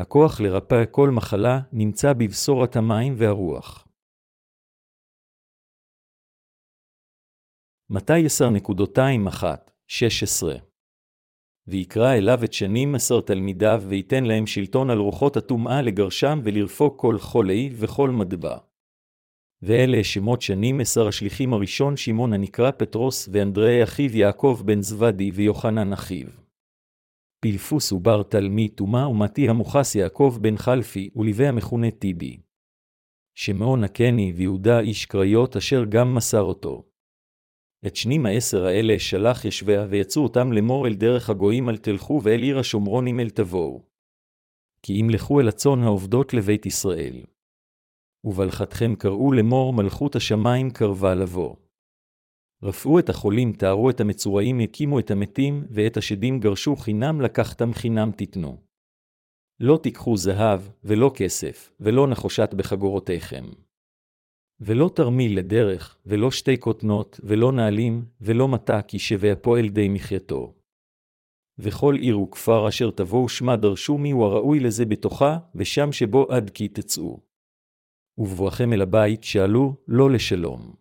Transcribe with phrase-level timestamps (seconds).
[0.00, 3.88] הכוח לרפא כל מחלה נמצא בבשורת המים והרוח.
[7.90, 8.30] מתי 10.21-16
[11.66, 17.18] ויקרא אליו את שנים עשר תלמידיו, ויתן להם שלטון על רוחות הטומאה לגרשם ולרפוק כל
[17.18, 18.58] חולי וכל מדבר.
[19.62, 25.92] ואלה שמות שנים עשר השליחים הראשון שמעון הנקרא פטרוס, ואנדרי אחיו יעקב בן זוודי ויוחנן
[25.92, 26.49] אחיו.
[27.40, 32.40] פילפוס ובר תלמי טומאה ומתי המוכס יעקב בן חלפי, ולווה המכונה טיבי.
[33.34, 36.84] שמעון הקני ויהודה איש קריות אשר גם מסר אותו.
[37.86, 42.42] את שנים העשר האלה שלח ישביה, ויצאו אותם לאמור אל דרך הגויים אל תלכו, ואל
[42.42, 43.82] עיר השומרונים אל תבואו.
[44.82, 47.24] כי אם לכו אל הצאן העובדות לבית ישראל.
[48.24, 51.56] ובלכתכם קראו לאמור מלכות השמיים קרבה לבוא.
[52.62, 58.10] רפאו את החולים, טהרו את המצורעים, הקימו את המתים, ואת השדים גרשו חינם לקחתם חינם
[58.10, 58.60] תיתנו.
[59.60, 63.44] לא תיקחו זהב, ולא כסף, ולא נחושת בחגורותיכם.
[64.60, 70.54] ולא תרמיל לדרך, ולא שתי כותנות, ולא נעלים, ולא מטע, כי שווה הפועל די מחייתו.
[71.58, 76.68] וכל עיר וכפר אשר תבואו שמה דרשו מיהו הראוי לזה בתוכה, ושם שבו עד כי
[76.68, 77.20] תצאו.
[78.18, 80.79] ובבואכם אל הבית שאלו, לא לשלום.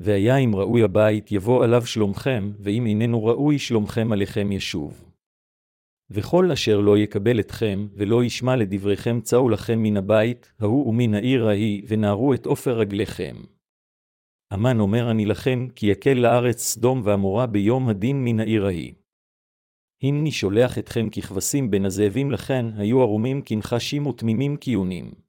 [0.00, 5.04] והיה אם ראוי הבית, יבוא עליו שלומכם, ואם איננו ראוי, שלומכם עליכם ישוב.
[6.10, 11.46] וכל אשר לא יקבל אתכם, ולא ישמע לדבריכם, צאו לכם מן הבית, ההוא ומן העיר
[11.46, 13.36] ההיא, ונערו את עופר רגליכם.
[14.50, 18.92] המן אומר אני לכם, כי יקל לארץ סדום ועמורה ביום הדין מן העיר ההיא.
[20.02, 25.23] הנני שולח אתכם ככבשים בין הזאבים לכן, היו ערומים כנחשים ותמימים כיונים.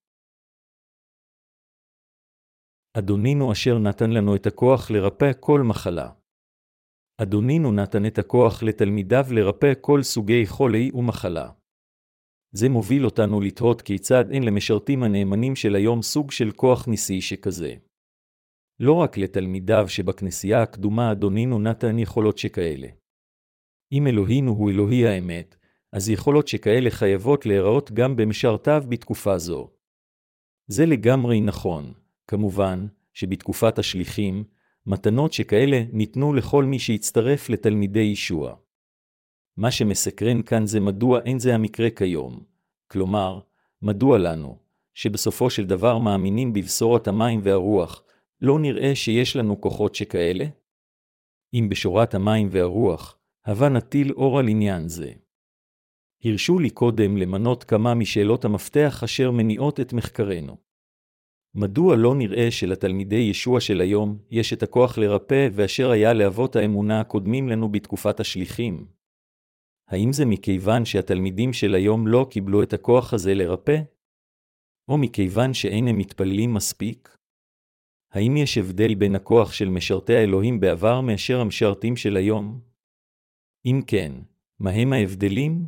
[2.99, 6.09] אדונינו אשר נתן לנו את הכוח לרפא כל מחלה.
[7.21, 11.51] אדונינו נתן את הכוח לתלמידיו לרפא כל סוגי חולי ומחלה.
[12.51, 17.73] זה מוביל אותנו לתהות כיצד אין למשרתים הנאמנים של היום סוג של כוח ניסי שכזה.
[18.79, 22.87] לא רק לתלמידיו שבכנסייה הקדומה אדונינו נתן יכולות שכאלה.
[23.91, 25.55] אם אלוהינו הוא אלוהי האמת,
[25.93, 29.69] אז יכולות שכאלה חייבות להיראות גם במשרתיו בתקופה זו.
[30.67, 31.93] זה לגמרי נכון,
[32.27, 34.43] כמובן, שבתקופת השליחים,
[34.85, 38.55] מתנות שכאלה ניתנו לכל מי שהצטרף לתלמידי ישוע.
[39.57, 42.43] מה שמסקרן כאן זה מדוע אין זה המקרה כיום.
[42.87, 43.39] כלומר,
[43.81, 44.57] מדוע לנו,
[44.93, 48.03] שבסופו של דבר מאמינים בבשורת המים והרוח,
[48.41, 50.45] לא נראה שיש לנו כוחות שכאלה?
[51.53, 55.11] אם בשורת המים והרוח, הבה נטיל אור על עניין זה.
[56.23, 60.64] הרשו לי קודם למנות כמה משאלות המפתח אשר מניעות את מחקרנו.
[61.57, 67.01] מדוע לא נראה שלתלמידי ישוע של היום יש את הכוח לרפא ואשר היה לאבות האמונה
[67.01, 68.87] הקודמים לנו בתקופת השליחים?
[69.87, 73.81] האם זה מכיוון שהתלמידים של היום לא קיבלו את הכוח הזה לרפא?
[74.87, 77.17] או מכיוון שאין הם מתפללים מספיק?
[78.11, 82.61] האם יש הבדל בין הכוח של משרתי האלוהים בעבר מאשר המשרתים של היום?
[83.65, 84.11] אם כן,
[84.59, 85.65] מהם ההבדלים?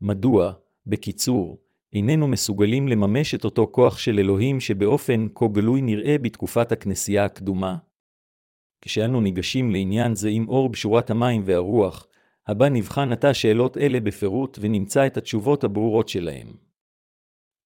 [0.00, 0.52] מדוע,
[0.86, 7.24] בקיצור, איננו מסוגלים לממש את אותו כוח של אלוהים שבאופן כה גלוי נראה בתקופת הכנסייה
[7.24, 7.76] הקדומה?
[8.80, 12.06] כשאנו ניגשים לעניין זה עם אור בשורת המים והרוח,
[12.46, 16.46] הבא נבחן עתה שאלות אלה בפירוט ונמצא את התשובות הברורות שלהם.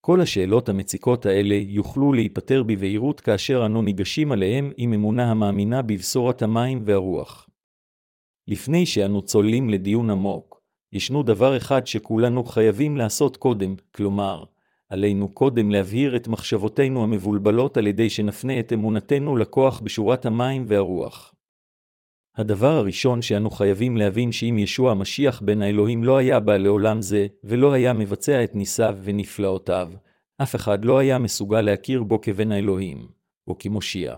[0.00, 6.42] כל השאלות המציקות האלה יוכלו להיפתר בבהירות כאשר אנו ניגשים עליהם עם אמונה המאמינה בבשורת
[6.42, 7.48] המים והרוח.
[8.48, 10.49] לפני שאנו צוללים לדיון עמוק,
[10.92, 14.44] ישנו דבר אחד שכולנו חייבים לעשות קודם, כלומר,
[14.88, 21.34] עלינו קודם להבהיר את מחשבותינו המבולבלות על ידי שנפנה את אמונתנו לכוח בשורת המים והרוח.
[22.36, 27.26] הדבר הראשון שאנו חייבים להבין שאם ישוע המשיח בן האלוהים לא היה בא לעולם זה,
[27.44, 29.92] ולא היה מבצע את ניסיו ונפלאותיו,
[30.42, 33.08] אף אחד לא היה מסוגל להכיר בו כבן האלוהים,
[33.48, 34.14] או כמושיע.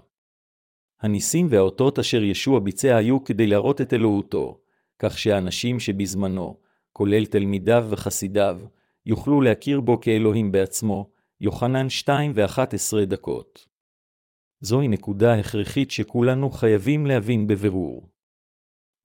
[1.01, 4.62] הניסים והאותות אשר ישוע ביצע היו כדי להראות את אלוהותו,
[5.03, 6.57] כך שהאנשים שבזמנו,
[6.93, 8.61] כולל תלמידיו וחסידיו,
[9.07, 11.11] יוכלו להכיר בו כאלוהים בעצמו,
[11.41, 13.67] יוחנן 2 ו-11 דקות.
[14.61, 18.09] זוהי נקודה הכרחית שכולנו חייבים להבין בבירור.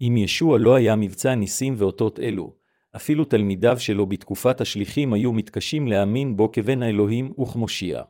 [0.02, 2.56] אם ישוע לא היה מבצע ניסים ואותות אלו,
[2.96, 8.04] אפילו תלמידיו שלו בתקופת השליחים היו מתקשים להאמין בו כבן האלוהים וכמושיע.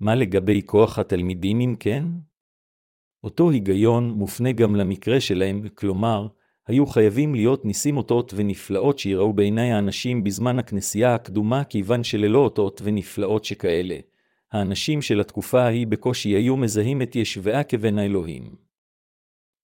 [0.00, 2.04] מה לגבי כוח התלמידים אם כן?
[3.24, 6.28] אותו היגיון מופנה גם למקרה שלהם, כלומר,
[6.72, 12.80] היו חייבים להיות ניסים אותות ונפלאות שיראו בעיני האנשים בזמן הכנסייה הקדומה, כיוון שללא אותות
[12.84, 13.96] ונפלאות שכאלה,
[14.52, 18.54] האנשים של התקופה ההיא בקושי היו מזהים את ישבעה כבן האלוהים.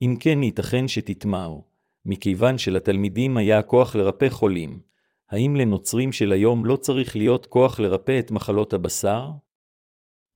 [0.02, 1.64] אם כן ייתכן שתטמעו,
[2.04, 4.80] מכיוון שלתלמידים היה הכוח לרפא חולים,
[5.30, 9.30] האם לנוצרים של היום לא צריך להיות כוח לרפא את מחלות הבשר?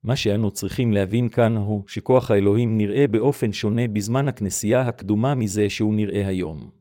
[0.03, 5.69] מה שאנו צריכים להבין כאן הוא שכוח האלוהים נראה באופן שונה בזמן הכנסייה הקדומה מזה
[5.69, 6.71] שהוא נראה היום.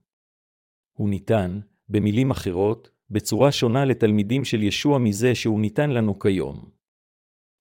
[0.93, 6.65] הוא ניתן, במילים אחרות, בצורה שונה לתלמידים של ישוע מזה שהוא ניתן לנו כיום.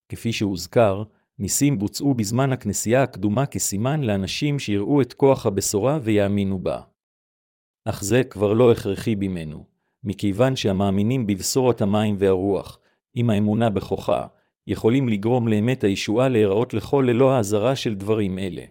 [0.10, 1.04] כפי שהוזכר,
[1.40, 6.82] ניסים בוצעו בזמן הכנסייה הקדומה כסימן לאנשים שיראו את כוח הבשורה ויאמינו בה.
[7.86, 9.66] אך זה כבר לא הכרחי בימינו,
[10.04, 12.80] מכיוון שהמאמינים בבשורת המים והרוח,
[13.14, 14.28] עם האמונה בכוחה,
[14.68, 18.64] יכולים לגרום לאמת הישועה להיראות לכל ללא האזהרה של דברים אלה.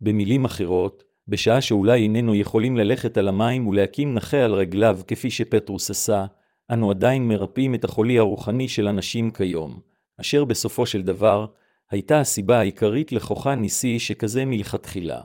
[0.00, 5.90] במילים אחרות, בשעה שאולי איננו יכולים ללכת על המים ולהקים נכה על רגליו כפי שפטרוס
[5.90, 6.26] עשה,
[6.72, 9.80] אנו עדיין מרפאים את החולי הרוחני של אנשים כיום,
[10.20, 11.46] אשר בסופו של דבר,
[11.90, 15.20] הייתה הסיבה העיקרית לכוחה ניסי שכזה מלכתחילה.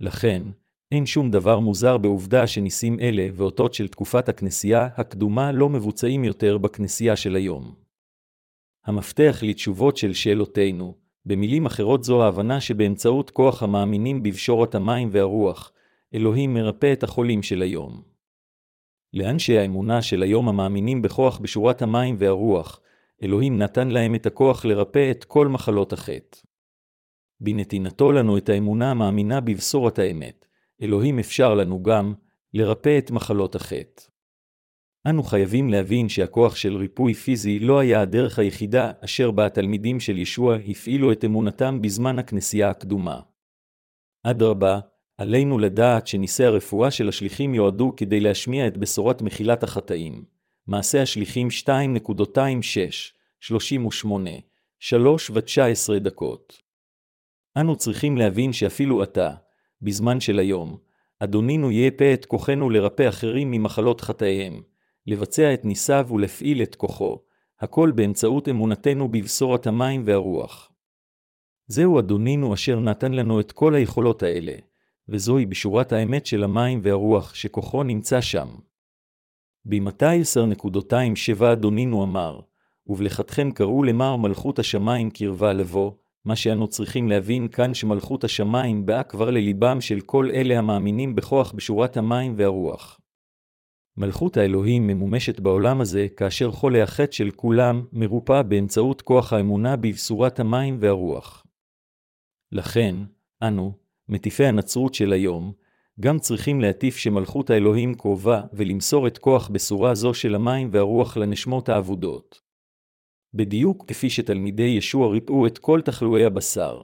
[0.00, 0.42] לכן,
[0.92, 6.58] אין שום דבר מוזר בעובדה שניסים אלה ואותות של תקופת הכנסייה הקדומה לא מבוצעים יותר
[6.58, 7.85] בכנסייה של היום.
[8.86, 10.94] המפתח לתשובות של שאלותינו,
[11.26, 15.72] במילים אחרות זו ההבנה שבאמצעות כוח המאמינים בבשורת המים והרוח,
[16.14, 18.02] אלוהים מרפא את החולים של היום.
[19.14, 22.80] לאנשי האמונה של היום המאמינים בכוח בשורת המים והרוח,
[23.22, 26.38] אלוהים נתן להם את הכוח לרפא את כל מחלות החטא.
[27.40, 30.46] בנתינתו לנו את האמונה המאמינה בבשורת האמת,
[30.82, 32.14] אלוהים אפשר לנו גם
[32.54, 34.02] לרפא את מחלות החטא.
[35.10, 40.18] אנו חייבים להבין שהכוח של ריפוי פיזי לא היה הדרך היחידה אשר בה התלמידים של
[40.18, 43.20] ישוע הפעילו את אמונתם בזמן הכנסייה הקדומה.
[44.22, 44.80] אדרבה,
[45.18, 50.24] עלינו לדעת שניסי הרפואה של השליחים יועדו כדי להשמיע את בשורת מחילת החטאים.
[50.66, 51.70] מעשה השליחים 2.26,
[53.40, 54.30] 38,
[54.78, 56.62] 3 ו-19 דקות.
[57.56, 59.30] אנו צריכים להבין שאפילו עתה,
[59.82, 60.76] בזמן של היום,
[61.20, 64.62] אדונינו יהיה את כוחנו לרפא אחרים ממחלות חטאיהם,
[65.06, 67.18] לבצע את ניסיו ולהפעיל את כוחו,
[67.60, 70.72] הכל באמצעות אמונתנו בבשורת המים והרוח.
[71.66, 74.52] זהו אדונינו אשר נתן לנו את כל היכולות האלה,
[75.08, 78.48] וזוהי בשורת האמת של המים והרוח שכוחו נמצא שם.
[79.64, 80.22] במתי
[81.40, 82.40] 10.27 אדונינו אמר,
[82.86, 85.92] ובלכתכם קראו למר מלכות השמיים קרבה לבוא,
[86.24, 91.52] מה שאנו צריכים להבין כאן שמלכות השמיים באה כבר לליבם של כל אלה המאמינים בכוח
[91.52, 93.00] בשורת המים והרוח.
[93.98, 100.40] מלכות האלוהים ממומשת בעולם הזה כאשר חולי החטא של כולם מרופא באמצעות כוח האמונה בבשורת
[100.40, 101.46] המים והרוח.
[102.52, 102.96] לכן,
[103.42, 103.72] אנו,
[104.08, 105.52] מטיפי הנצרות של היום,
[106.00, 111.68] גם צריכים להטיף שמלכות האלוהים קרובה ולמסור את כוח בשורה זו של המים והרוח לנשמות
[111.68, 112.40] האבודות.
[113.34, 116.80] בדיוק כפי שתלמידי ישוע ריפאו את כל תחלואי הבשר,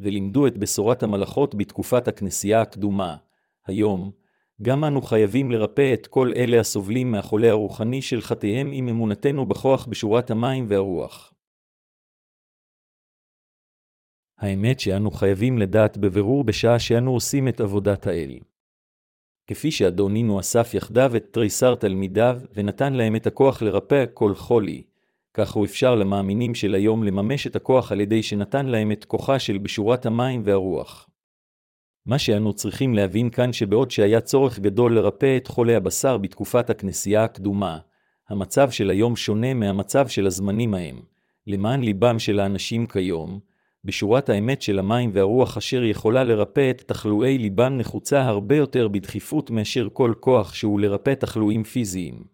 [0.00, 3.16] ולימדו את בשורת המלאכות בתקופת הכנסייה הקדומה,
[3.66, 4.10] היום,
[4.62, 9.86] גם אנו חייבים לרפא את כל אלה הסובלים מהחולה הרוחני של חטאיהם עם אמונתנו בכוח
[9.86, 11.34] בשורת המים והרוח.
[14.38, 18.38] האמת שאנו חייבים לדעת בבירור בשעה שאנו עושים את עבודת האל.
[19.46, 24.82] כפי שאדונינו אסף יחדיו את תריסר תלמידיו, ונתן להם את הכוח לרפא כל חולי,
[25.34, 29.38] כך הוא אפשר למאמינים של היום לממש את הכוח על ידי שנתן להם את כוחה
[29.38, 31.09] של בשורת המים והרוח.
[32.10, 37.24] מה שאנו צריכים להבין כאן שבעוד שהיה צורך גדול לרפא את חולי הבשר בתקופת הכנסייה
[37.24, 37.78] הקדומה,
[38.28, 41.00] המצב של היום שונה מהמצב של הזמנים ההם,
[41.46, 43.40] למען ליבם של האנשים כיום,
[43.84, 49.50] בשורת האמת של המים והרוח אשר יכולה לרפא את תחלואי ליבם נחוצה הרבה יותר בדחיפות
[49.50, 52.24] מאשר כל כוח שהוא לרפא תחלואים פיזיים.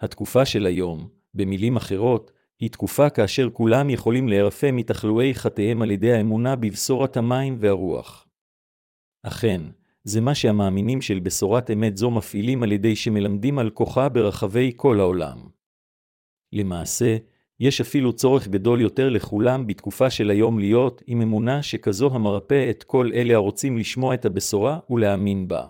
[0.00, 2.30] התקופה של היום, במילים אחרות,
[2.60, 8.24] היא תקופה כאשר כולם יכולים להירפא מתחלואי חטאיהם על ידי האמונה בבשורת המים והרוח.
[9.26, 9.60] אכן,
[10.04, 15.00] זה מה שהמאמינים של בשורת אמת זו מפעילים על ידי שמלמדים על כוחה ברחבי כל
[15.00, 15.38] העולם.
[16.52, 17.16] למעשה,
[17.60, 22.82] יש אפילו צורך גדול יותר לכולם בתקופה של היום להיות עם אמונה שכזו המרפא את
[22.82, 25.66] כל אלה הרוצים לשמוע את הבשורה ולהאמין בה.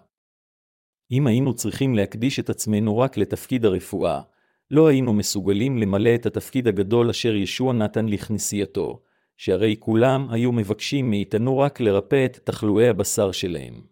[1.11, 4.21] אם היינו צריכים להקדיש את עצמנו רק לתפקיד הרפואה,
[4.71, 9.03] לא היינו מסוגלים למלא את התפקיד הגדול אשר ישוע נתן לכנסייתו,
[9.37, 13.83] שהרי כולם היו מבקשים מאיתנו רק לרפא את תחלואי הבשר שלהם.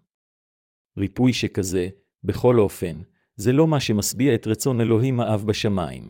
[0.98, 1.88] ריפוי שכזה,
[2.24, 3.02] בכל אופן,
[3.36, 6.08] זה לא מה שמשביע את רצון אלוהים האב בשמיים.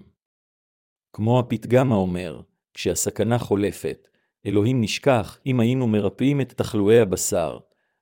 [1.12, 2.41] כמו הפתגם האומר,
[2.75, 4.09] כשהסכנה חולפת,
[4.47, 7.59] אלוהים נשכח אם היינו מרפאים את תחלואי הבשר,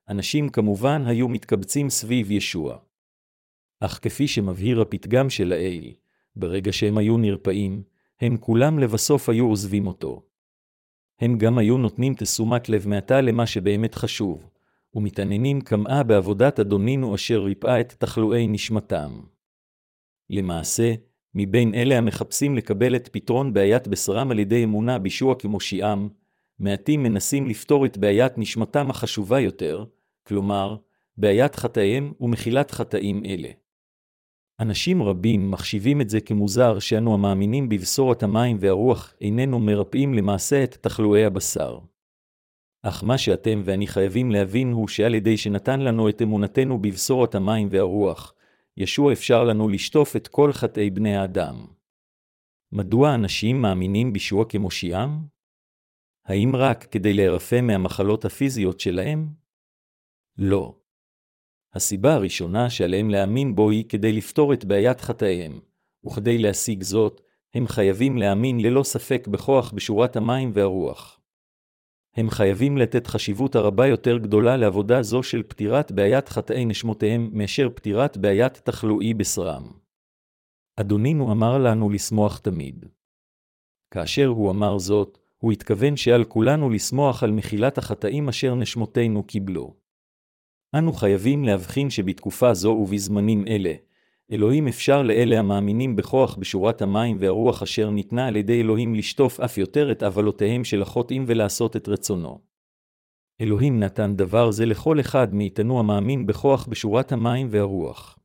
[0.09, 2.77] אנשים כמובן היו מתקבצים סביב ישוע.
[3.79, 5.93] אך כפי שמבהיר הפתגם של האל,
[6.35, 7.83] ברגע שהם היו נרפאים,
[8.21, 10.30] הם כולם לבסוף היו עוזבים אותו.
[11.21, 14.49] הם גם היו נותנים תשומת לב מעתה למה שבאמת חשוב,
[14.95, 19.11] ומתעניינים כמעה בעבודת אדונינו אשר ריפאה את תחלואי נשמתם.
[20.29, 20.93] למעשה,
[21.35, 26.09] מבין אלה המחפשים לקבל את פתרון בעיית בשרם על ידי אמונה בישוע כמושיעם,
[26.59, 29.85] מעטים מנסים לפתור את בעיית נשמתם החשובה יותר,
[30.23, 30.75] כלומר,
[31.17, 33.49] בעיית חטאיהם ומחילת חטאים אלה.
[34.61, 40.77] אנשים רבים מחשיבים את זה כמוזר שאנו המאמינים בבשורת המים והרוח איננו מרפאים למעשה את
[40.81, 41.79] תחלואי הבשר.
[42.83, 47.67] אך מה שאתם ואני חייבים להבין הוא שעל ידי שנתן לנו את אמונתנו בבשורת המים
[47.71, 48.33] והרוח,
[48.77, 51.65] ישוע אפשר לנו לשטוף את כל חטאי בני האדם.
[52.71, 55.25] מדוע אנשים מאמינים בישוע כמושיעם?
[56.25, 59.27] האם רק כדי להירפא מהמחלות הפיזיות שלהם?
[60.37, 60.80] לא.
[61.73, 65.59] הסיבה הראשונה שעליהם להאמין בו היא כדי לפתור את בעיית חטאיהם,
[66.05, 67.21] וכדי להשיג זאת,
[67.53, 71.21] הם חייבים להאמין ללא ספק בכוח בשורת המים והרוח.
[72.15, 77.69] הם חייבים לתת חשיבות הרבה יותר גדולה לעבודה זו של פתירת בעיית חטאי נשמותיהם מאשר
[77.75, 79.71] פתירת בעיית תחלואי בשרם.
[80.75, 82.85] אדונינו אמר לנו לשמוח תמיד.
[83.91, 89.80] כאשר הוא אמר זאת, הוא התכוון שעל כולנו לשמוח על מחילת החטאים אשר נשמותינו קיבלו.
[90.75, 93.73] אנו חייבים להבחין שבתקופה זו ובזמנים אלה,
[94.31, 99.57] אלוהים אפשר לאלה המאמינים בכוח בשורת המים והרוח אשר ניתנה על ידי אלוהים לשטוף אף
[99.57, 102.39] יותר את עוולותיהם של החוטאים ולעשות את רצונו.
[103.41, 108.19] אלוהים נתן דבר זה לכל אחד מאיתנו המאמין בכוח בשורת המים והרוח.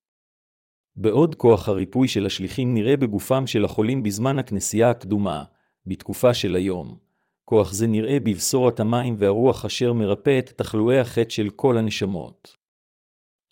[0.96, 5.44] בעוד כוח הריפוי של השליחים נראה בגופם של החולים בזמן הכנסייה הקדומה,
[5.86, 7.05] בתקופה של היום,
[7.48, 12.56] כוח זה נראה בבשורת המים והרוח אשר מרפא את תחלואי החטא של כל הנשמות.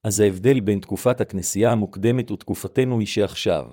[0.04, 3.66] אז ההבדל בין תקופת הכנסייה המוקדמת ותקופתנו היא שעכשיו,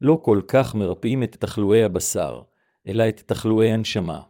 [0.00, 2.42] לא כל כך מרפאים את תחלואי הבשר,
[2.86, 4.22] אלא את תחלואי הנשמה.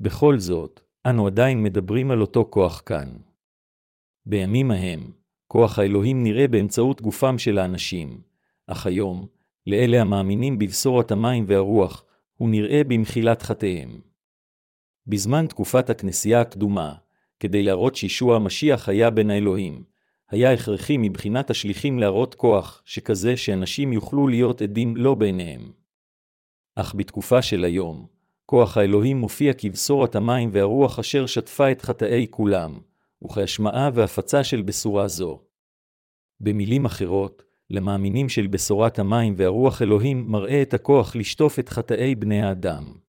[0.00, 3.16] בכל זאת, אנו עדיין מדברים על אותו כוח כאן.
[4.26, 5.12] בימים ההם,
[5.46, 8.20] כוח האלוהים נראה באמצעות גופם של האנשים,
[8.66, 9.26] אך היום,
[9.66, 14.13] לאלה המאמינים בבשורת המים והרוח, הוא נראה במחילת חטאיהם.
[15.06, 16.94] בזמן תקופת הכנסייה הקדומה,
[17.40, 19.84] כדי להראות שישוע המשיח היה בין האלוהים,
[20.30, 25.72] היה הכרחי מבחינת השליחים להראות כוח, שכזה שאנשים יוכלו להיות עדים לא בעיניהם.
[26.76, 28.06] אך בתקופה של היום,
[28.46, 32.78] כוח האלוהים מופיע כבשורת המים והרוח אשר שטפה את חטאי כולם,
[33.24, 35.40] וכהשמעה והפצה של בשורה זו.
[36.40, 42.42] במילים אחרות, למאמינים של בשורת המים והרוח אלוהים מראה את הכוח לשטוף את חטאי בני
[42.42, 43.03] האדם.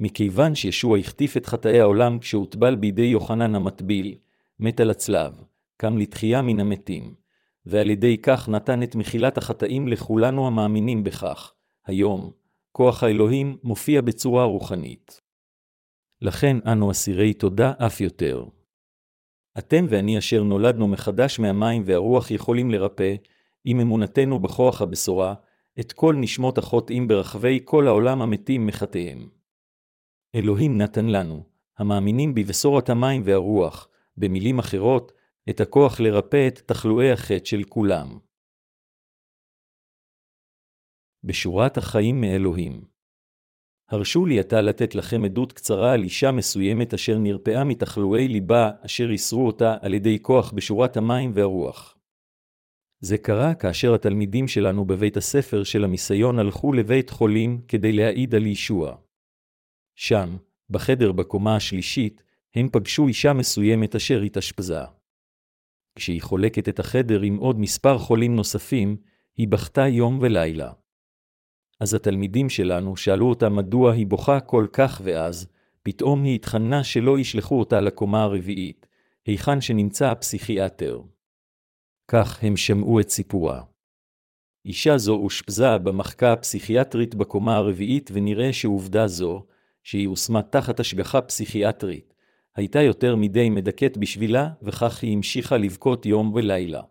[0.00, 4.14] מכיוון שישוע החטיף את חטאי העולם כשהוטבל בידי יוחנן המטביל,
[4.60, 5.42] מת על הצלב,
[5.76, 7.14] קם לתחייה מן המתים,
[7.66, 11.52] ועל ידי כך נתן את מחילת החטאים לכולנו המאמינים בכך.
[11.86, 12.30] היום,
[12.72, 15.20] כוח האלוהים מופיע בצורה רוחנית.
[16.22, 18.44] לכן אנו אסירי תודה אף יותר.
[19.58, 23.14] אתם ואני אשר נולדנו מחדש מהמים והרוח יכולים לרפא,
[23.64, 25.34] עם אמונתנו בכוח הבשורה,
[25.80, 29.39] את כל נשמות החוטאים ברחבי כל העולם המתים מחטאיהם.
[30.34, 31.44] אלוהים נתן לנו,
[31.78, 35.12] המאמינים בבשורת המים והרוח, במילים אחרות,
[35.50, 38.18] את הכוח לרפא את תחלואי החטא של כולם.
[41.24, 42.90] בשורת החיים מאלוהים
[43.90, 49.10] הרשו לי עתה לתת לכם עדות קצרה על אישה מסוימת אשר נרפאה מתחלואי ליבה, אשר
[49.10, 51.98] איסרו אותה על ידי כוח בשורת המים והרוח.
[53.00, 58.46] זה קרה כאשר התלמידים שלנו בבית הספר של המיסיון הלכו לבית חולים כדי להעיד על
[58.46, 58.96] ישוע.
[60.02, 60.36] שם,
[60.70, 62.22] בחדר בקומה השלישית,
[62.54, 64.80] הם פגשו אישה מסוימת אשר התאשפזה.
[65.94, 68.96] כשהיא חולקת את החדר עם עוד מספר חולים נוספים,
[69.36, 70.72] היא בכתה יום ולילה.
[71.80, 75.46] אז התלמידים שלנו שאלו אותה מדוע היא בוכה כל כך ואז,
[75.82, 78.86] פתאום היא התחננה שלא ישלחו אותה לקומה הרביעית,
[79.26, 81.00] היכן שנמצא הפסיכיאטר.
[82.08, 83.62] כך הם שמעו את סיפורה.
[84.64, 89.46] אישה זו אושפזה במחקה הפסיכיאטרית בקומה הרביעית ונראה שעובדה זו,
[89.90, 92.14] שהיא הושמה תחת השגחה פסיכיאטרית,
[92.56, 96.82] הייתה יותר מדי מדכאת בשבילה, וכך היא המשיכה לבכות יום ולילה.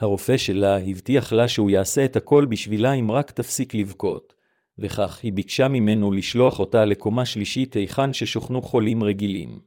[0.00, 4.34] הרופא שלה הבטיח לה שהוא יעשה את הכל בשבילה אם רק תפסיק לבכות,
[4.78, 9.60] וכך היא ביקשה ממנו לשלוח אותה לקומה שלישית היכן ששוכנו חולים רגילים.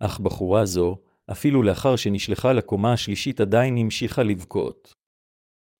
[0.00, 0.96] אך בחורה זו,
[1.30, 4.94] אפילו לאחר שנשלחה לקומה השלישית עדיין המשיכה לבכות.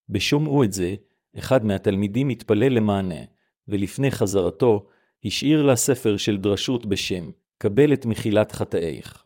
[0.08, 0.94] בשומעו את זה,
[1.38, 3.24] אחד מהתלמידים התפלל למענה,
[3.68, 4.88] ולפני חזרתו,
[5.24, 9.24] השאיר לה ספר של דרשות בשם קבל את מחילת חטאיך.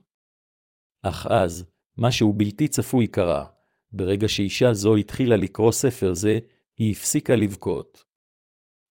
[1.03, 1.65] אך אז,
[1.99, 3.45] משהו בלתי צפוי קרה.
[3.93, 6.39] ברגע שאישה זו התחילה לקרוא ספר זה,
[6.77, 8.05] היא הפסיקה לבכות.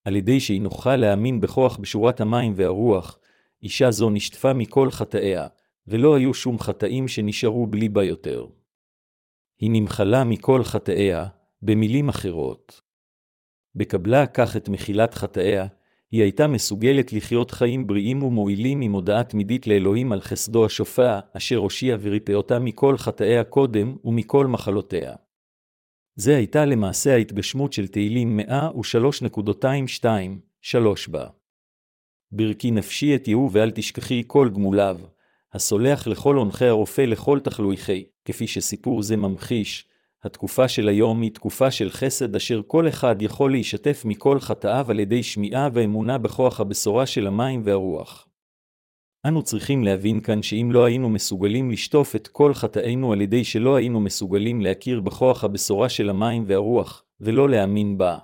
[0.06, 3.20] על ידי שהיא נוחה להאמין בכוח בשורת המים והרוח,
[3.64, 5.48] אישה זו נשטפה מכל חטאיה,
[5.88, 8.46] ולא היו שום חטאים שנשארו בלי בה יותר.
[9.60, 11.28] היא נמחלה מכל חטאיה,
[11.62, 12.82] במילים אחרות.
[13.76, 15.68] בקבלה כך את מחילת חטאיה,
[16.12, 21.58] היא הייתה מסוגלת לחיות חיים בריאים ומועילים עם הודעה תמידית לאלוהים על חסדו השופע, אשר
[21.58, 25.16] הושיע וריפא אותה מכל חטאיה קודם ומכל מחלותיה.
[26.16, 31.28] זה הייתה למעשה ההתגשמות של תהילים 103.22-3 בה.
[32.32, 35.00] ברכי נפשי את יהוא ואל תשכחי כל גמוליו,
[35.54, 39.91] הסולח לכל עונכי הרופא לכל תחלואיכי, כפי שסיפור זה ממחיש,
[40.24, 45.00] התקופה של היום היא תקופה של חסד אשר כל אחד יכול להישתף מכל חטאיו על
[45.00, 48.28] ידי שמיעה ואמונה בכוח הבשורה של המים והרוח.
[49.28, 53.76] אנו צריכים להבין כאן שאם לא היינו מסוגלים לשטוף את כל חטאינו על ידי שלא
[53.76, 58.18] היינו מסוגלים להכיר בכוח הבשורה של המים והרוח, ולא להאמין בה,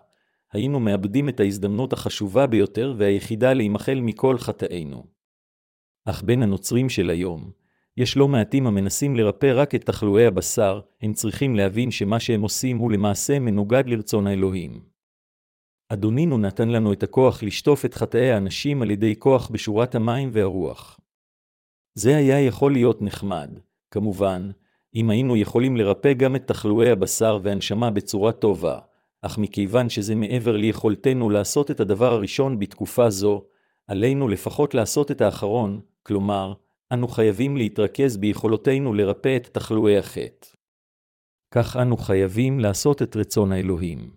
[0.54, 5.04] היינו מאבדים את ההזדמנות החשובה ביותר והיחידה להימחל מכל חטאינו.
[6.06, 7.52] אך בין הנוצרים של היום,
[7.98, 12.78] יש לא מעטים המנסים לרפא רק את תחלואי הבשר, הם צריכים להבין שמה שהם עושים
[12.78, 14.82] הוא למעשה מנוגד לרצון האלוהים.
[15.90, 21.00] אדונינו נתן לנו את הכוח לשטוף את חטאי האנשים על ידי כוח בשורת המים והרוח.
[21.96, 23.60] זה היה יכול להיות נחמד,
[23.92, 24.52] כמובן,
[24.96, 28.80] אם היינו יכולים לרפא גם את תחלואי הבשר והנשמה בצורה טובה,
[29.22, 33.44] אך מכיוון שזה מעבר ליכולתנו לעשות את הדבר הראשון בתקופה זו,
[33.88, 36.54] עלינו לפחות לעשות את האחרון, כלומר,
[36.94, 40.48] אנו חייבים להתרכז ביכולותינו לרפא את תחלואי החטא.
[41.52, 44.12] כך אנו חייבים לעשות את רצון האלוהים.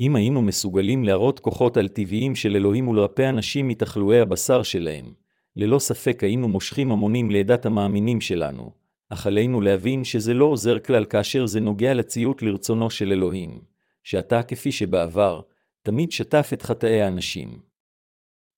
[0.00, 5.14] אם היינו מסוגלים להראות כוחות על-טבעיים של אלוהים ולרפא אנשים מתחלואי הבשר שלהם,
[5.56, 8.70] ללא ספק היינו מושכים המונים לעדת המאמינים שלנו,
[9.08, 13.60] אך עלינו להבין שזה לא עוזר כלל כאשר זה נוגע לציות לרצונו של אלוהים,
[14.02, 15.40] שאתה, כפי שבעבר,
[15.82, 17.73] תמיד שטף את חטאי האנשים.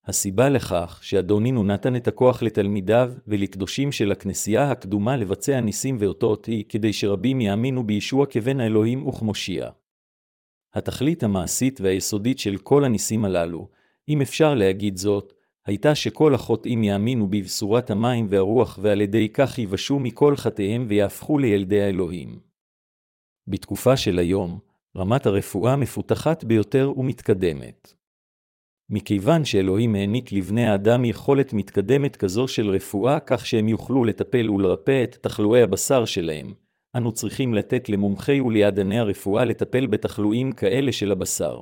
[0.07, 6.65] הסיבה לכך שאדונינו נתן את הכוח לתלמידיו ולקדושים של הכנסייה הקדומה לבצע ניסים ואותות היא
[6.69, 9.71] כדי שרבים יאמינו בישוע כבן האלוהים וכמושיע.
[10.75, 13.69] התכלית המעשית והיסודית של כל הניסים הללו,
[14.09, 15.33] אם אפשר להגיד זאת,
[15.67, 21.83] הייתה שכל החוטאים יאמינו בבשורת המים והרוח ועל ידי כך יבשו מכל חטאיהם ויהפכו לילדי
[21.83, 22.39] האלוהים.
[23.49, 24.59] בתקופה של היום,
[24.97, 27.96] רמת הרפואה מפותחת ביותר ומתקדמת.
[28.91, 35.05] מכיוון שאלוהים העניק לבני האדם יכולת מתקדמת כזו של רפואה כך שהם יוכלו לטפל ולרפא
[35.05, 36.55] את תחלואי הבשר שלהם,
[36.97, 41.61] אנו צריכים לתת למומחי וליעדני הרפואה לטפל בתחלואים כאלה של הבשר.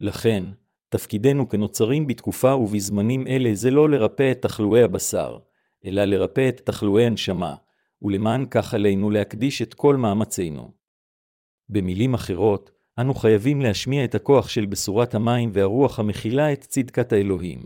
[0.00, 0.44] לכן,
[0.88, 5.38] תפקידנו כנוצרים בתקופה ובזמנים אלה זה לא לרפא את תחלואי הבשר,
[5.84, 7.54] אלא לרפא את תחלואי הנשמה,
[8.02, 10.70] ולמען כך עלינו להקדיש את כל מאמצינו.
[11.68, 17.60] במילים אחרות, אנו חייבים להשמיע את הכוח של בשורת המים והרוח המכילה את צדקת האלוהים.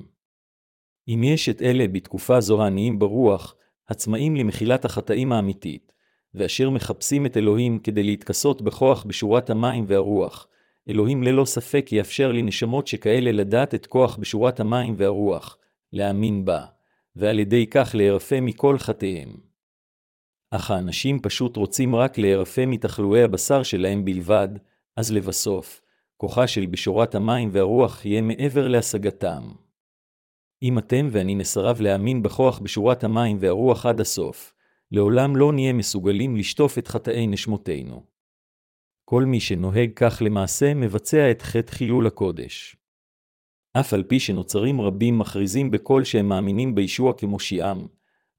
[1.08, 3.54] אם יש את אלה בתקופה זו העניים ברוח,
[3.86, 5.92] עצמאים למחילת החטאים האמיתית,
[6.34, 10.48] ואשר מחפשים את אלוהים כדי להתכסות בכוח בשורת המים והרוח,
[10.88, 15.58] אלוהים ללא ספק יאפשר לנשמות שכאלה לדעת את כוח בשורת המים והרוח,
[15.92, 16.64] להאמין בה,
[17.16, 19.36] ועל ידי כך להירפא מכל חטאיהם.
[20.50, 24.48] אך האנשים פשוט רוצים רק להירפא מתחלואי הבשר שלהם בלבד,
[24.98, 25.80] אז לבסוף,
[26.16, 29.42] כוחה של בשורת המים והרוח יהיה מעבר להשגתם.
[30.62, 34.54] אם אתם ואני נסרב להאמין בכוח בשורת המים והרוח עד הסוף,
[34.92, 38.04] לעולם לא נהיה מסוגלים לשטוף את חטאי נשמותינו.
[39.04, 42.76] כל מי שנוהג כך למעשה מבצע את חטא חילול הקודש.
[43.80, 47.86] אף על פי שנוצרים רבים מכריזים בקול שהם מאמינים בישוע כמושיעם,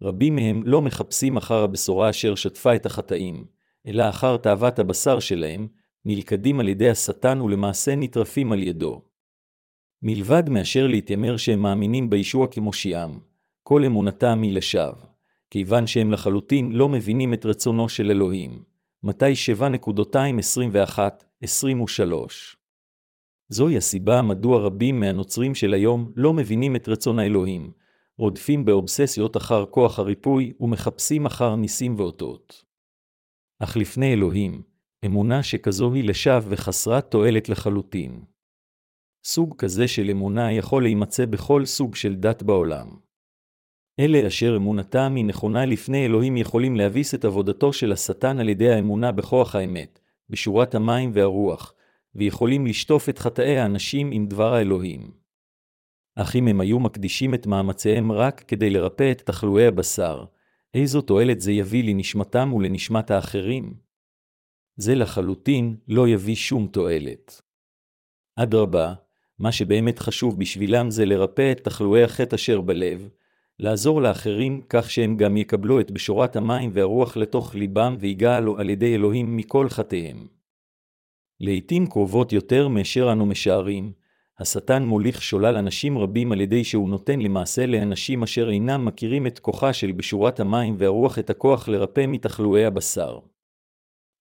[0.02, 3.46] רבים מהם לא מחפשים אחר הבשורה אשר שטפה את החטאים,
[3.88, 5.68] אלא אחר תאוות הבשר שלהם,
[6.06, 9.02] נלכדים על ידי השטן ולמעשה נטרפים על ידו.
[10.02, 13.20] מלבד מאשר להתיימר שהם מאמינים בישוע כמושיעם,
[13.64, 15.06] כל אמונתם היא לשווא,
[15.50, 18.64] כיוון שהם לחלוטין לא מבינים את רצונו של אלוהים.
[19.04, 22.60] מתי 7.21-23
[23.50, 27.72] זוהי הסיבה מדוע רבים מהנוצרים של היום לא מבינים את רצון האלוהים,
[28.18, 32.66] רודפים באובססיות אחר כוח הריפוי ומחפשים אחר ניסים ואותות.
[33.60, 34.62] אך לפני אלוהים,
[35.06, 38.24] אמונה שכזו היא לשווא וחסרת תועלת לחלוטין.
[39.24, 42.88] סוג כזה של אמונה יכול להימצא בכל סוג של דת בעולם.
[44.00, 48.70] אלה אשר אמונתם היא נכונה לפני אלוהים יכולים להביס את עבודתו של השטן על ידי
[48.70, 51.74] האמונה בכוח האמת, בשורת המים והרוח,
[52.16, 55.12] ויכולים לשטוף את חטאי האנשים עם דבר האלוהים.
[56.16, 60.26] אך אם הם היו מקדישים את מאמציהם רק כדי לרפא את תחלואי הבשר,
[60.74, 63.89] איזו תועלת זה יביא לנשמתם ולנשמת האחרים?
[64.82, 67.42] זה לחלוטין לא יביא שום תועלת.
[68.36, 68.94] אדרבה,
[69.40, 73.10] מה שבאמת חשוב בשבילם זה לרפא את תחלואי החטא אשר בלב,
[73.60, 78.96] לעזור לאחרים כך שהם גם יקבלו את בשורת המים והרוח לתוך ליבם ויגאלו על ידי
[78.96, 80.28] אלוהים מכל חטאיהם.
[81.40, 83.92] לעתים קרובות יותר מאשר אנו משערים,
[84.40, 89.40] השטן מוליך שולל אנשים רבים על ידי שהוא נותן למעשה לאנשים אשר אינם מכירים את
[89.40, 93.20] כוחה של בשורת המים והרוח את הכוח לרפא מתחלואי הבשר.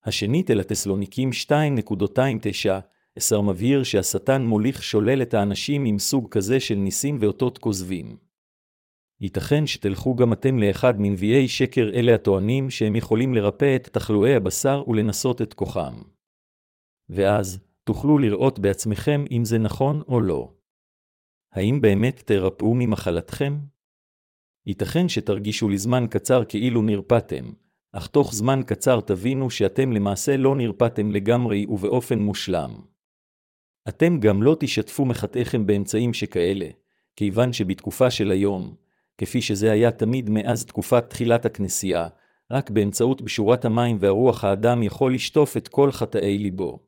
[0.09, 2.71] השנית אל התסלוניקים 2.29,
[3.17, 8.17] עשר מבהיר שהשטן מוליך שולל את האנשים עם סוג כזה של ניסים ואותות כוזבים.
[9.21, 14.85] ייתכן שתלכו גם אתם לאחד מנביאי שקר אלה הטוענים שהם יכולים לרפא את תחלואי הבשר
[14.89, 15.95] ולנסות את כוחם.
[17.09, 20.53] ואז, תוכלו לראות בעצמכם אם זה נכון או לא.
[21.53, 23.59] האם באמת תרפאו ממחלתכם?
[24.67, 27.45] ייתכן שתרגישו לזמן קצר כאילו נרפאתם,
[27.93, 32.71] אך תוך זמן קצר תבינו שאתם למעשה לא נרפאתם לגמרי ובאופן מושלם.
[33.89, 36.69] אתם גם לא תשתפו מחטאיכם באמצעים שכאלה,
[37.17, 38.75] כיוון שבתקופה של היום,
[39.19, 42.09] כפי שזה היה תמיד מאז תקופת תחילת הכנסייה,
[42.51, 46.79] רק באמצעות בשורת המים והרוח האדם יכול לשטוף את כל חטאי ליבו.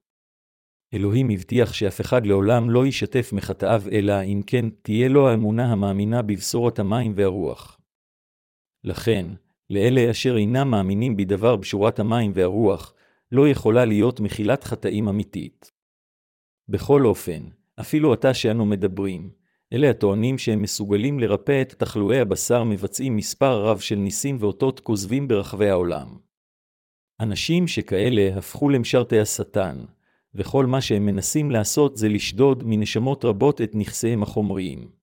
[0.94, 6.22] אלוהים הבטיח שאף אחד לעולם לא ישתף מחטאיו, אלא אם כן תהיה לו האמונה המאמינה
[6.22, 7.80] בבשורת המים והרוח.
[8.84, 9.26] לכן,
[9.70, 12.94] לאלה אשר אינם מאמינים בדבר בשורת המים והרוח,
[13.32, 15.72] לא יכולה להיות מחילת חטאים אמיתית.
[16.68, 17.42] בכל אופן,
[17.80, 19.30] אפילו עתה שאנו מדברים,
[19.72, 25.28] אלה הטוענים שהם מסוגלים לרפא את תחלואי הבשר מבצעים מספר רב של ניסים ואותות כוזבים
[25.28, 26.18] ברחבי העולם.
[27.20, 29.76] אנשים שכאלה הפכו למשרתי השטן,
[30.34, 34.99] וכל מה שהם מנסים לעשות זה לשדוד מנשמות רבות את נכסיהם החומריים.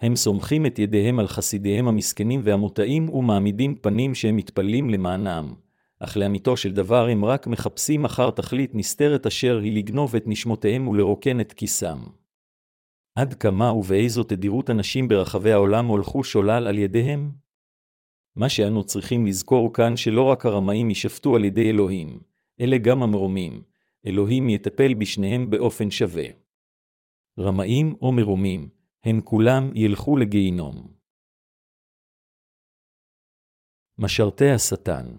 [0.00, 5.54] הם סומכים את ידיהם על חסידיהם המסכנים והמוטעים ומעמידים פנים שהם מתפללים למענם,
[6.00, 10.88] אך לאמיתו של דבר הם רק מחפשים אחר תכלית נסתרת אשר היא לגנוב את נשמותיהם
[10.88, 11.98] ולרוקן את כיסם.
[13.14, 17.30] עד כמה ובאיזו תדירות אנשים ברחבי העולם הולכו שולל על ידיהם?
[18.36, 22.20] מה שאנו צריכים לזכור כאן שלא רק הרמאים יישפטו על ידי אלוהים,
[22.60, 23.62] אלה גם המרומים,
[24.06, 26.24] אלוהים יטפל בשניהם באופן שווה.
[27.38, 28.68] רמאים או מרומים,
[29.04, 30.92] הם כולם ילכו לגיהינום.
[33.98, 35.16] משרתי השטן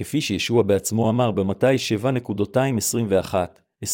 [0.00, 1.66] כפי שישוע בעצמו אמר במתי
[2.02, 3.86] 7.221-23,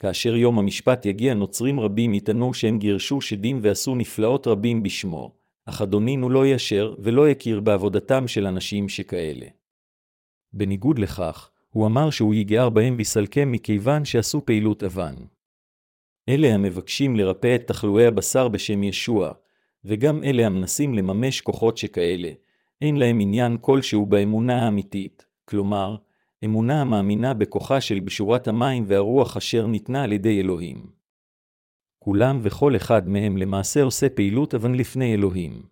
[0.00, 5.82] כאשר יום המשפט יגיע נוצרים רבים יטענו שהם גירשו שדים ועשו נפלאות רבים בשמו, אך
[5.82, 9.46] אדונינו לא ישר ולא יכיר בעבודתם של אנשים שכאלה.
[10.52, 15.14] בניגוד לכך, הוא אמר שהוא יגער בהם ויסלקם מכיוון שעשו פעילות אבן.
[16.28, 19.32] אלה המבקשים לרפא את תחלואי הבשר בשם ישוע,
[19.84, 22.30] וגם אלה המנסים לממש כוחות שכאלה,
[22.80, 25.96] אין להם עניין כלשהו באמונה האמיתית, כלומר,
[26.44, 30.86] אמונה המאמינה בכוחה של בשורת המים והרוח אשר ניתנה על ידי אלוהים.
[31.98, 35.62] כולם וכל אחד מהם למעשה עושה פעילות אבן לפני אלוהים.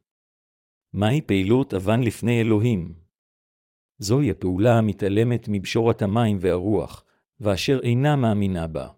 [0.93, 2.95] מהי פעילות אבן לפני אלוהים?
[3.99, 7.05] זוהי הפעולה המתעלמת מבשורת המים והרוח,
[7.41, 8.89] ואשר אינה מאמינה בה.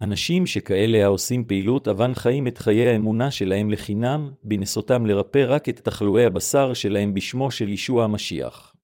[0.00, 5.80] אנשים שכאלה העושים פעילות אבן חיים את חיי האמונה שלהם לחינם, בנסותם לרפא רק את
[5.80, 8.74] תחלואי הבשר שלהם בשמו של ישוע המשיח.